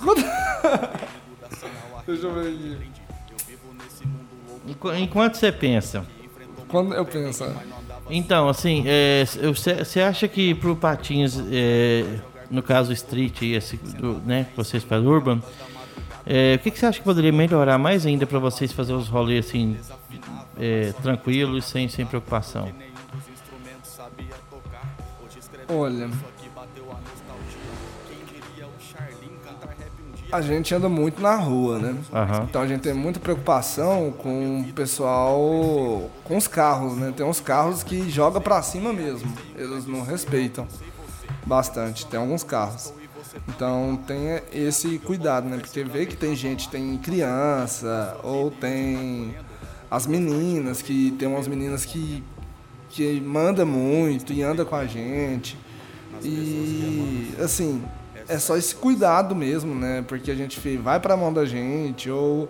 [2.06, 2.78] Deixa eu ver aqui.
[4.66, 6.02] Enqu- Enquanto você pensa.
[6.72, 7.44] Quando eu penso.
[7.44, 7.54] Né?
[8.08, 8.84] Então, assim,
[9.84, 12.18] você é, acha que pro Patins, é,
[12.50, 15.42] no caso Street, esse, do, né, que vocês fazem Urban,
[16.24, 19.46] é, o que, você acha que poderia melhorar mais ainda para vocês fazer os rolês
[19.46, 19.76] assim,
[20.58, 22.72] é, tranquilos e sem, sem preocupação?
[25.68, 26.10] Olha,
[30.32, 31.94] A gente anda muito na rua, né?
[32.10, 32.46] Aham.
[32.48, 37.12] Então a gente tem muita preocupação com o pessoal, com os carros, né?
[37.14, 39.30] Tem uns carros que joga pra cima mesmo.
[39.54, 40.66] Eles não respeitam
[41.46, 42.06] bastante.
[42.06, 42.94] Tem alguns carros.
[43.48, 45.58] Então tem esse cuidado, né?
[45.58, 49.34] Porque vê que tem gente, tem criança, ou tem
[49.90, 52.24] as meninas, que tem umas meninas que,
[52.88, 55.58] que manda muito e anda com a gente.
[56.22, 57.82] E assim,
[58.32, 60.02] é só esse cuidado mesmo, né?
[60.08, 62.48] Porque a gente vai pra mão da gente, ou.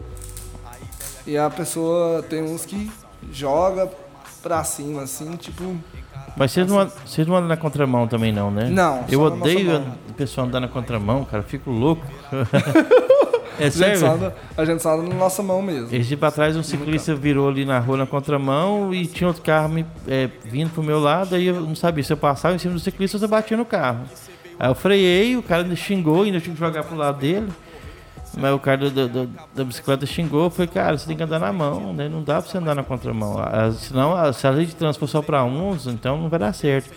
[1.27, 2.91] E a pessoa tem uns que
[3.33, 3.91] joga
[4.41, 5.77] pra cima, assim, tipo.
[6.37, 8.71] Mas vocês não, vocês não andam na contramão também, não, né?
[8.71, 11.43] Não, Eu odeio o pessoal andar na contramão, cara.
[11.43, 12.07] Fico louco.
[13.59, 14.07] é A gente, só sério?
[14.07, 15.89] anda, a gente só anda na nossa mão mesmo.
[15.95, 19.43] Esse dia pra trás, um ciclista virou ali na rua na contramão e tinha outro
[19.43, 21.35] carro me, é, vindo pro meu lado.
[21.35, 23.57] Aí eu não sabia se eu passava em cima do ciclista ou se eu batia
[23.57, 24.05] no carro.
[24.63, 27.49] Aí eu freiei, o cara me xingou, ainda tinha que jogar pro lado dele.
[28.39, 30.49] Mas o cara do- do- da bicicleta xingou.
[30.49, 32.09] Falei, cara, você tem que andar na mão, né?
[32.09, 33.39] Não dá pra você andar na contramão.
[33.39, 36.53] Ah, Senão, ah, se a lei de for só pra uns, então não vai dar
[36.55, 36.91] certo.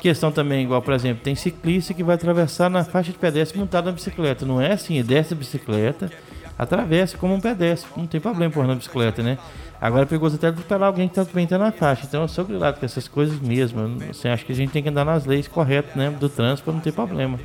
[0.00, 3.86] Questão também, igual, por exemplo, tem ciclista que vai atravessar na faixa de pedestre montado
[3.86, 4.44] na bicicleta.
[4.44, 6.12] Não é assim, desce a bicicleta,
[6.58, 7.90] atravessa como um pedestre.
[7.96, 9.38] Não tem problema pôr na bicicleta, né?
[9.80, 12.06] Agora pegou até atropelar alguém que tá, também tá na faixa.
[12.06, 13.98] Então eu sou grilado com essas coisas mesmo.
[14.10, 16.10] Assim, acho que a gente tem que andar nas leis corretas, né?
[16.10, 17.38] Do trânsito pra não ter problema,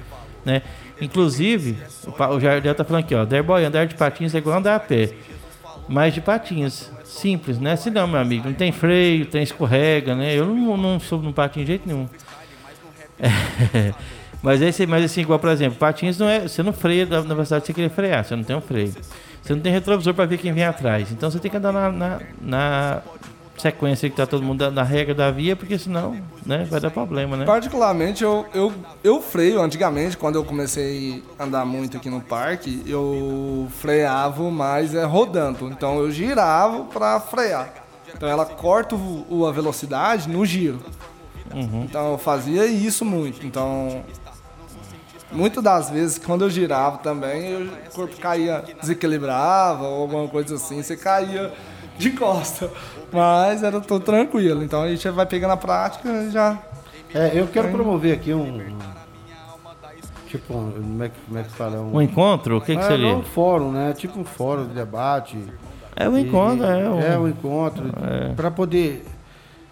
[0.46, 0.62] né?
[1.02, 1.78] Inclusive,
[2.08, 3.26] o Jardel tá falando aqui, ó.
[3.26, 5.14] Derboy, andar de patins é igual andar a pé.
[5.90, 6.90] Mas de patins.
[7.04, 7.76] Simples, né?
[7.76, 10.34] Se não, meu amigo, não tem freio, tem escorrega, né?
[10.34, 12.08] Eu não, não sou no patinho de jeito nenhum.
[13.20, 13.94] É,
[14.42, 16.42] mas, esse, mas assim, igual, por exemplo, patins não é.
[16.42, 18.94] Você não freia na velocidade que você querer frear, você não tem um freio.
[19.42, 21.12] Você não tem retrovisor para ver quem vem atrás.
[21.12, 23.02] Então você tem que andar na, na, na
[23.58, 27.38] sequência que tá todo mundo na, regra da via, porque senão, né, vai dar problema,
[27.38, 27.46] né?
[27.46, 28.74] Particularmente, eu, eu,
[29.04, 34.94] eu freio antigamente, quando eu comecei a andar muito aqui no parque, eu freava mais
[34.96, 35.70] é, rodando.
[35.70, 37.74] Então eu girava para frear.
[38.14, 40.80] Então ela corta o, a velocidade no giro.
[41.84, 43.46] Então eu fazia isso muito.
[43.46, 44.04] Então,
[45.32, 50.56] muitas das vezes, quando eu girava também, eu- o corpo caía, desequilibrava ou alguma coisa
[50.56, 51.52] assim, você caía
[51.98, 52.70] de costa.
[53.12, 54.64] Mas era tudo tranquilo.
[54.64, 56.58] Então a gente vai pegando a prática e já
[57.14, 58.42] É, eu quero promover aqui um.
[58.58, 58.78] um-
[60.28, 61.82] Tipo, um- como é que, como é que fala?
[61.82, 63.12] Um encontro, o que, que é, seria?
[63.12, 63.92] não um fórum, né?
[63.94, 65.38] Tipo um fórum de debate.
[65.94, 67.84] É o encontro, é o É um encontro.
[68.38, 69.06] Pra poder.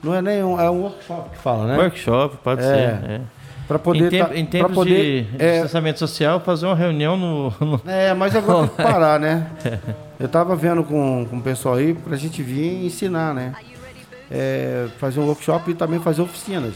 [0.03, 0.59] Não é nem um.
[0.59, 1.77] É um workshop que fala, né?
[1.77, 2.65] workshop, pode É.
[2.65, 2.77] ser.
[3.09, 3.21] É.
[3.69, 4.07] Pra poder.
[4.07, 7.53] em, tempo, tá- em tempos poder, de é, distanciamento social, fazer uma reunião no.
[7.65, 9.47] no- É, mas agora tem que parar, né?
[10.19, 13.53] Eu tava vendo com, com o pessoal aí pra gente vir ensinar, né?
[14.29, 16.73] É, fazer um workshop e também fazer oficinas.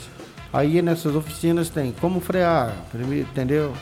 [0.54, 3.74] Aí nessas oficinas tem como frear, entendeu?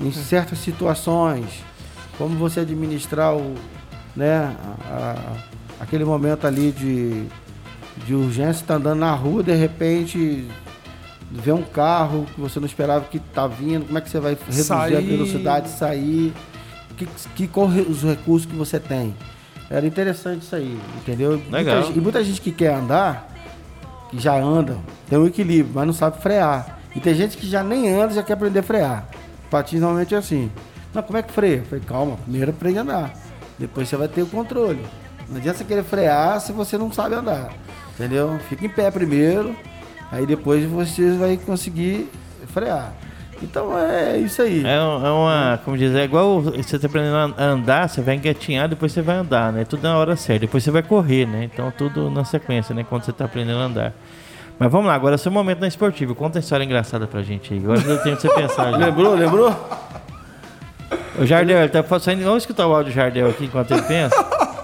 [0.00, 1.44] Em certas situações,
[2.16, 3.54] como você administrar o,
[4.16, 4.54] né,
[4.90, 7.24] a- a- aquele momento ali de,
[8.06, 10.48] de urgência, tá andando na rua, de repente
[11.30, 14.34] vê um carro que você não esperava que tá vindo, como é que você vai
[14.34, 15.02] reduzir a Sair.
[15.02, 16.32] velocidade, sair,
[16.96, 19.14] que, que corre os recursos que você tem.
[19.70, 21.42] Era interessante isso aí, entendeu?
[21.50, 21.82] Legal.
[21.82, 23.28] Muita, e muita gente que quer andar,
[24.10, 26.78] que já anda, tem um equilíbrio, mas não sabe frear.
[26.96, 29.06] E tem gente que já nem anda e já quer aprender a frear.
[29.50, 30.50] Patins normalmente é assim.
[30.94, 31.58] Não, como é que freia?
[31.58, 33.12] Eu falei, calma, primeiro aprende a andar.
[33.58, 34.84] Depois você vai ter o controle.
[35.28, 37.52] Não adianta você querer frear se você não sabe andar.
[37.94, 38.38] Entendeu?
[38.48, 39.54] Fica em pé primeiro,
[40.10, 42.10] aí depois você vai conseguir
[42.48, 42.92] frear.
[43.42, 44.64] Então é isso aí.
[44.64, 48.68] É, é uma, como diz, é igual você tá aprendendo a andar, você vai engatinhar,
[48.68, 49.64] depois você vai andar, né?
[49.64, 51.44] Tudo na hora certa, depois você vai correr, né?
[51.44, 52.84] Então tudo na sequência, né?
[52.88, 53.94] Quando você tá aprendendo a andar.
[54.58, 56.14] Mas vamos lá, agora é seu momento na esportiva.
[56.16, 57.60] Conta uma história engraçada pra gente aí.
[57.60, 58.72] Agora deu tempo de você pensar.
[58.72, 58.76] já.
[58.76, 59.14] Lembrou?
[59.14, 59.54] Lembrou?
[61.16, 62.24] O Jardel, ele tá saindo.
[62.24, 64.16] Vamos escutar o áudio do Jardel aqui enquanto ele pensa.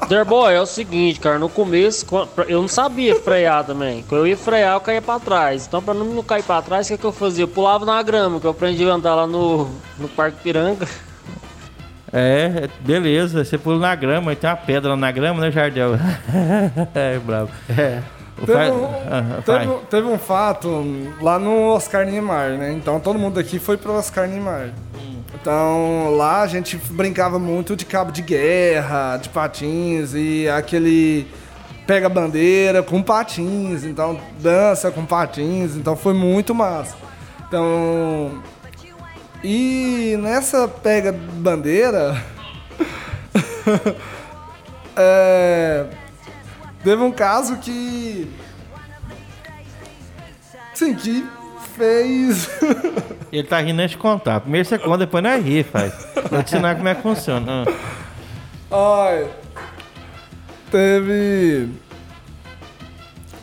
[0.08, 2.06] Derboy, é o seguinte, cara, no começo
[2.48, 4.02] eu não sabia frear também.
[4.08, 5.66] Quando eu ia frear, eu caía pra trás.
[5.66, 7.44] Então, pra não cair pra trás, o que, que eu fazia?
[7.44, 10.86] Eu pulava na grama, que eu aprendi a andar lá no, no Parque Piranga.
[12.12, 13.44] É, beleza.
[13.44, 15.94] Você pula na grama e tem uma pedra na grama, né, Jardel?
[16.94, 17.50] é, bravo.
[17.76, 18.00] É.
[18.40, 20.84] O Teve fa- um, Ah, teve, um- teve um fato
[21.20, 22.72] lá no Oscar Niemeyer, né?
[22.72, 24.72] Então todo mundo aqui foi pro Oscar Niemeyer.
[25.34, 31.26] Então lá a gente brincava muito de cabo de guerra, de patins e aquele
[31.86, 36.96] pega bandeira com patins, então dança com patins, então foi muito massa.
[37.46, 38.42] Então
[39.42, 42.16] e nessa pega bandeira
[44.96, 45.86] é,
[46.82, 48.30] teve um caso que.
[50.72, 51.26] Sim, que
[51.76, 52.48] fez.
[53.32, 54.40] Ele tá rindo antes de contar.
[54.40, 55.92] Primeiro você conta, depois nós ri, faz.
[56.30, 57.64] Vou te ensinar como é que funciona.
[58.70, 59.06] Ah.
[59.08, 59.26] Ai.
[60.70, 61.68] Teve.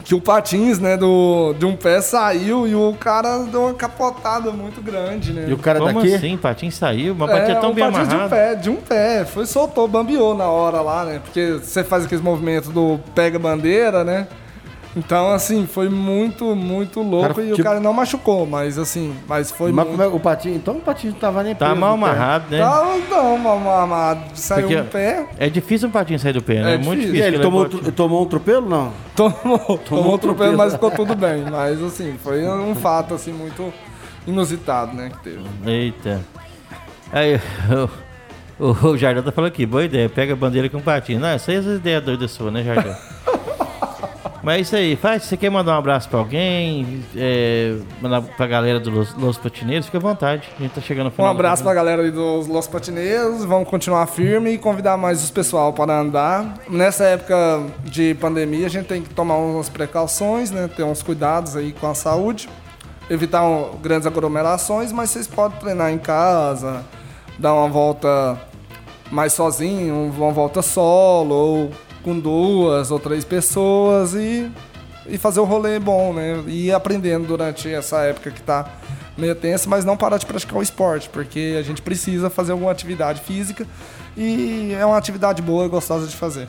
[0.03, 4.51] Que o Patins, né, do, de um pé saiu e o cara deu uma capotada
[4.51, 5.45] muito grande, né?
[5.47, 6.13] E o cara Como daqui?
[6.13, 6.35] assim?
[6.35, 8.29] Patinho saiu, mas batia tão um bem patins de um amarrado.
[8.29, 9.23] pé, de um pé.
[9.23, 11.21] Foi, soltou, bambeou na hora lá, né?
[11.23, 14.27] Porque você faz aqueles movimentos do pega bandeira, né?
[14.93, 19.15] Então, assim, foi muito, muito louco Cara, e o tipo- cara não machucou, mas assim,
[19.25, 19.97] mas foi Mas muito...
[19.97, 22.09] como é, o patinho, então o patinho não tava nem Tá preso mal no pé.
[22.11, 22.59] amarrado, né?
[22.59, 26.71] Tá, não, mamado, saiu Porque- um pé, É difícil um patinho sair do pé, né?
[26.71, 27.23] É É muito difícil.
[27.23, 28.91] E ele tomou, ele tomou um atropelo, não?
[29.15, 30.57] tomou, tomou um outro pé, atropelo.
[30.57, 31.45] mas ficou tudo bem.
[31.49, 33.73] Mas assim, foi um fato, assim, muito
[34.27, 35.39] inusitado, né, que teve.
[35.65, 36.19] Eita.
[37.13, 37.39] Aí,
[38.59, 41.19] o, o, o Jardel tá falando aqui, boa ideia, pega a bandeira com um patinho.
[41.21, 42.93] Não, essa aí é essa ideia doida sua, né, Jardel?
[44.43, 45.23] Mas é isso aí, faz.
[45.23, 49.37] Se você quer mandar um abraço pra alguém, é, mandar pra galera do Los, Los
[49.37, 50.49] Patineiros, fica à vontade.
[50.57, 51.33] A gente tá chegando no Um final.
[51.33, 55.29] do abraço pra galera aí dos Los Patineiros, vamos continuar firme e convidar mais os
[55.29, 56.55] pessoal para andar.
[56.67, 61.55] Nessa época de pandemia, a gente tem que tomar umas precauções, né, ter uns cuidados
[61.55, 62.49] aí com a saúde,
[63.11, 66.83] evitar um- grandes aglomerações, mas vocês podem treinar em casa,
[67.37, 68.39] dar uma volta
[69.11, 71.71] mais sozinho, uma volta solo, ou
[72.03, 74.49] com duas ou três pessoas e,
[75.07, 76.43] e fazer o rolê bom, né?
[76.47, 78.69] E ir aprendendo durante essa época que tá
[79.17, 82.71] meio tensa, mas não parar de praticar o esporte, porque a gente precisa fazer alguma
[82.71, 83.67] atividade física
[84.17, 86.47] e é uma atividade boa e gostosa de fazer.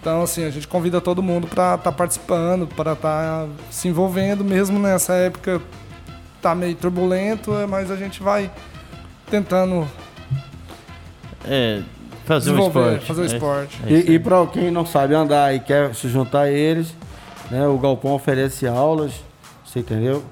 [0.00, 4.78] Então, assim, a gente convida todo mundo para estar participando, para estar se envolvendo, mesmo
[4.78, 5.60] nessa época
[6.40, 8.50] tá meio turbulento, mas a gente vai
[9.28, 9.88] tentando
[11.44, 11.82] É,
[12.28, 13.06] fazer um desenvolver, esporte.
[13.06, 13.80] fazer o É, esporte.
[13.86, 16.94] é isso E, e para quem não sabe andar e quer se juntar a eles,
[17.50, 19.12] né, o Galpão oferece aulas,
[19.64, 20.22] você entendeu?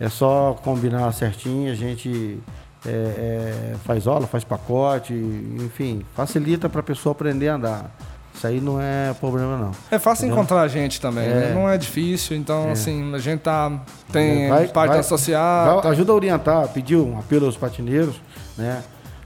[0.00, 2.38] É só combinar certinho, a gente
[2.84, 7.90] é, é, faz aula, faz pacote, enfim, facilita para a pessoa aprender a andar.
[8.34, 9.70] Isso aí não é problema não.
[9.90, 10.42] É fácil Entendeu?
[10.42, 11.50] encontrar a gente também, né?
[11.50, 11.54] É.
[11.54, 13.70] Não é difícil, então assim, a gente tá.
[14.10, 15.86] Tem Vai- parte vai- associada.
[15.90, 18.14] Ajuda a orientar, pedir um apelo aos patineiros,
[18.56, 18.82] né?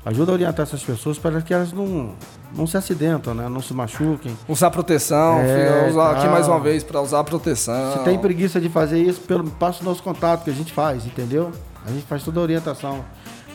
[0.07, 2.15] Ajuda a orientar essas pessoas para que elas não,
[2.55, 3.49] não se acidentam, né?
[3.49, 4.39] Não se machuquem.
[4.49, 7.93] Usar proteção, É, filho, usar aqui mais uma vez para usar proteção.
[7.95, 11.05] Se tem preguiça de fazer isso, pelo, passa o nosso contato que a gente faz,
[11.05, 11.51] entendeu?
[11.85, 13.05] A gente faz toda a orientação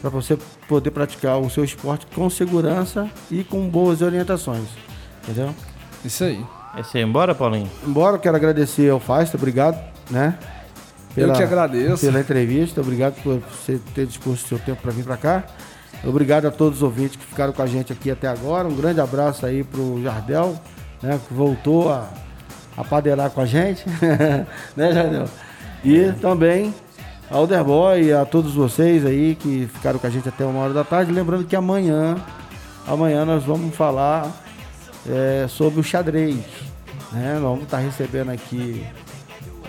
[0.01, 0.37] para você
[0.67, 4.67] poder praticar o seu esporte com segurança e com boas orientações,
[5.23, 5.55] entendeu?
[6.03, 6.45] Isso aí.
[6.75, 7.03] É isso aí.
[7.03, 7.71] Embora, Paulinho?
[7.87, 10.37] Embora eu quero agradecer ao Fasta, obrigado, né?
[11.15, 12.05] Eu que agradeço.
[12.05, 15.43] Pela entrevista, obrigado por você ter disposto o seu tempo para vir para cá.
[16.03, 18.67] Obrigado a todos os ouvintes que ficaram com a gente aqui até agora.
[18.67, 20.59] Um grande abraço aí pro Jardel,
[21.01, 22.09] né, que voltou a,
[22.75, 23.85] a padeirar com a gente,
[24.75, 25.25] né, Jardel?
[25.83, 26.73] E também
[27.29, 30.73] ao Derboy e a todos vocês aí que ficaram com a gente até uma hora
[30.73, 31.11] da tarde.
[31.11, 32.17] Lembrando que amanhã,
[32.85, 34.29] amanhã nós vamos falar
[35.07, 36.37] é, sobre o xadrez.
[37.11, 37.33] Né?
[37.33, 38.85] Nós vamos estar recebendo aqui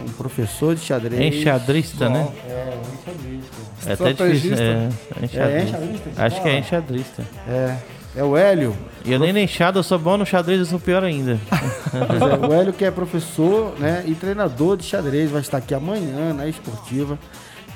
[0.01, 1.37] um professor de xadrez.
[1.37, 2.29] Enxadrista, né?
[2.49, 3.62] É, um enxadrista.
[3.87, 4.57] É até difícil.
[4.57, 4.89] É,
[5.23, 5.41] enxadrista.
[5.43, 7.23] É enxadrista Acho que é enxadrista.
[7.49, 7.77] É,
[8.17, 8.77] é o Hélio.
[9.05, 11.39] E eu nem na enxada, eu sou bom no xadrez, eu sou pior ainda.
[11.93, 16.33] É, o Hélio que é professor né, e treinador de xadrez vai estar aqui amanhã
[16.33, 17.19] na esportiva.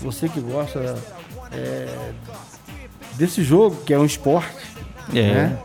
[0.00, 0.94] Você que gosta
[1.52, 1.86] é,
[3.14, 4.48] desse jogo, que é um esporte,
[5.14, 5.22] É.
[5.32, 5.58] né?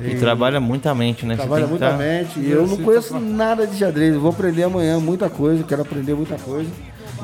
[0.00, 1.36] E, trabalha muita mente, né?
[1.36, 2.40] Trabalha que muita tá- mente.
[2.40, 4.14] E eu não conheço nada de xadrez.
[4.14, 6.68] Eu vou aprender amanhã muita coisa, quero aprender muita coisa.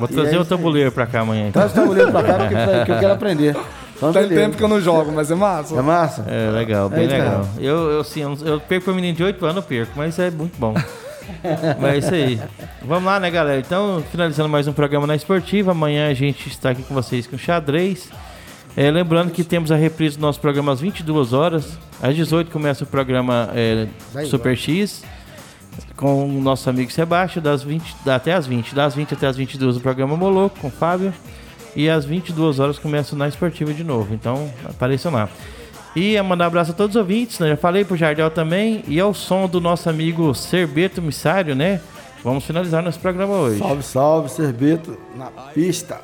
[0.01, 1.49] Vou trazer é o tabuleiro pra cá amanhã.
[1.49, 1.61] Então.
[1.61, 3.57] Traz o tabuleiro pra cá porque que eu quero aprender.
[3.97, 4.41] Então, Tem beleza.
[4.41, 5.77] tempo que eu não jogo, mas é massa.
[5.77, 6.25] É massa?
[6.27, 7.49] É legal, bem É, legal.
[7.59, 10.59] Eu, eu, sim, eu, perco pra menino de 8 anos, eu perco, mas é muito
[10.59, 10.75] bom.
[11.79, 12.41] mas é isso aí.
[12.83, 13.61] Vamos lá, né, galera?
[13.61, 15.73] Então, finalizando mais um programa na Esportiva.
[15.73, 18.09] Amanhã a gente está aqui com vocês com xadrez.
[18.77, 21.79] É, lembrando que temos a reprise do nosso programa às 22 horas.
[22.03, 23.87] Às 18 começa o programa é,
[24.25, 25.03] Super X
[25.97, 28.75] com o nosso amigo Sebastião, das 20, da- até as 20.
[28.75, 31.13] Das 20 até as 22 o programa Moloco com o Fábio.
[31.77, 34.13] E às 22 horas começa na Esportiva de novo.
[34.15, 35.29] Então, apareçam lá.
[35.95, 37.49] E mandar um abraço a todos os ouvintes, né?
[37.49, 38.83] Já falei pro Jardel também.
[38.89, 41.81] E ao som do nosso amigo Serbeto Missário, né?
[42.25, 43.59] Vamos finalizar nosso programa hoje.
[43.59, 46.01] Salve, salve, Cerbeto na pista.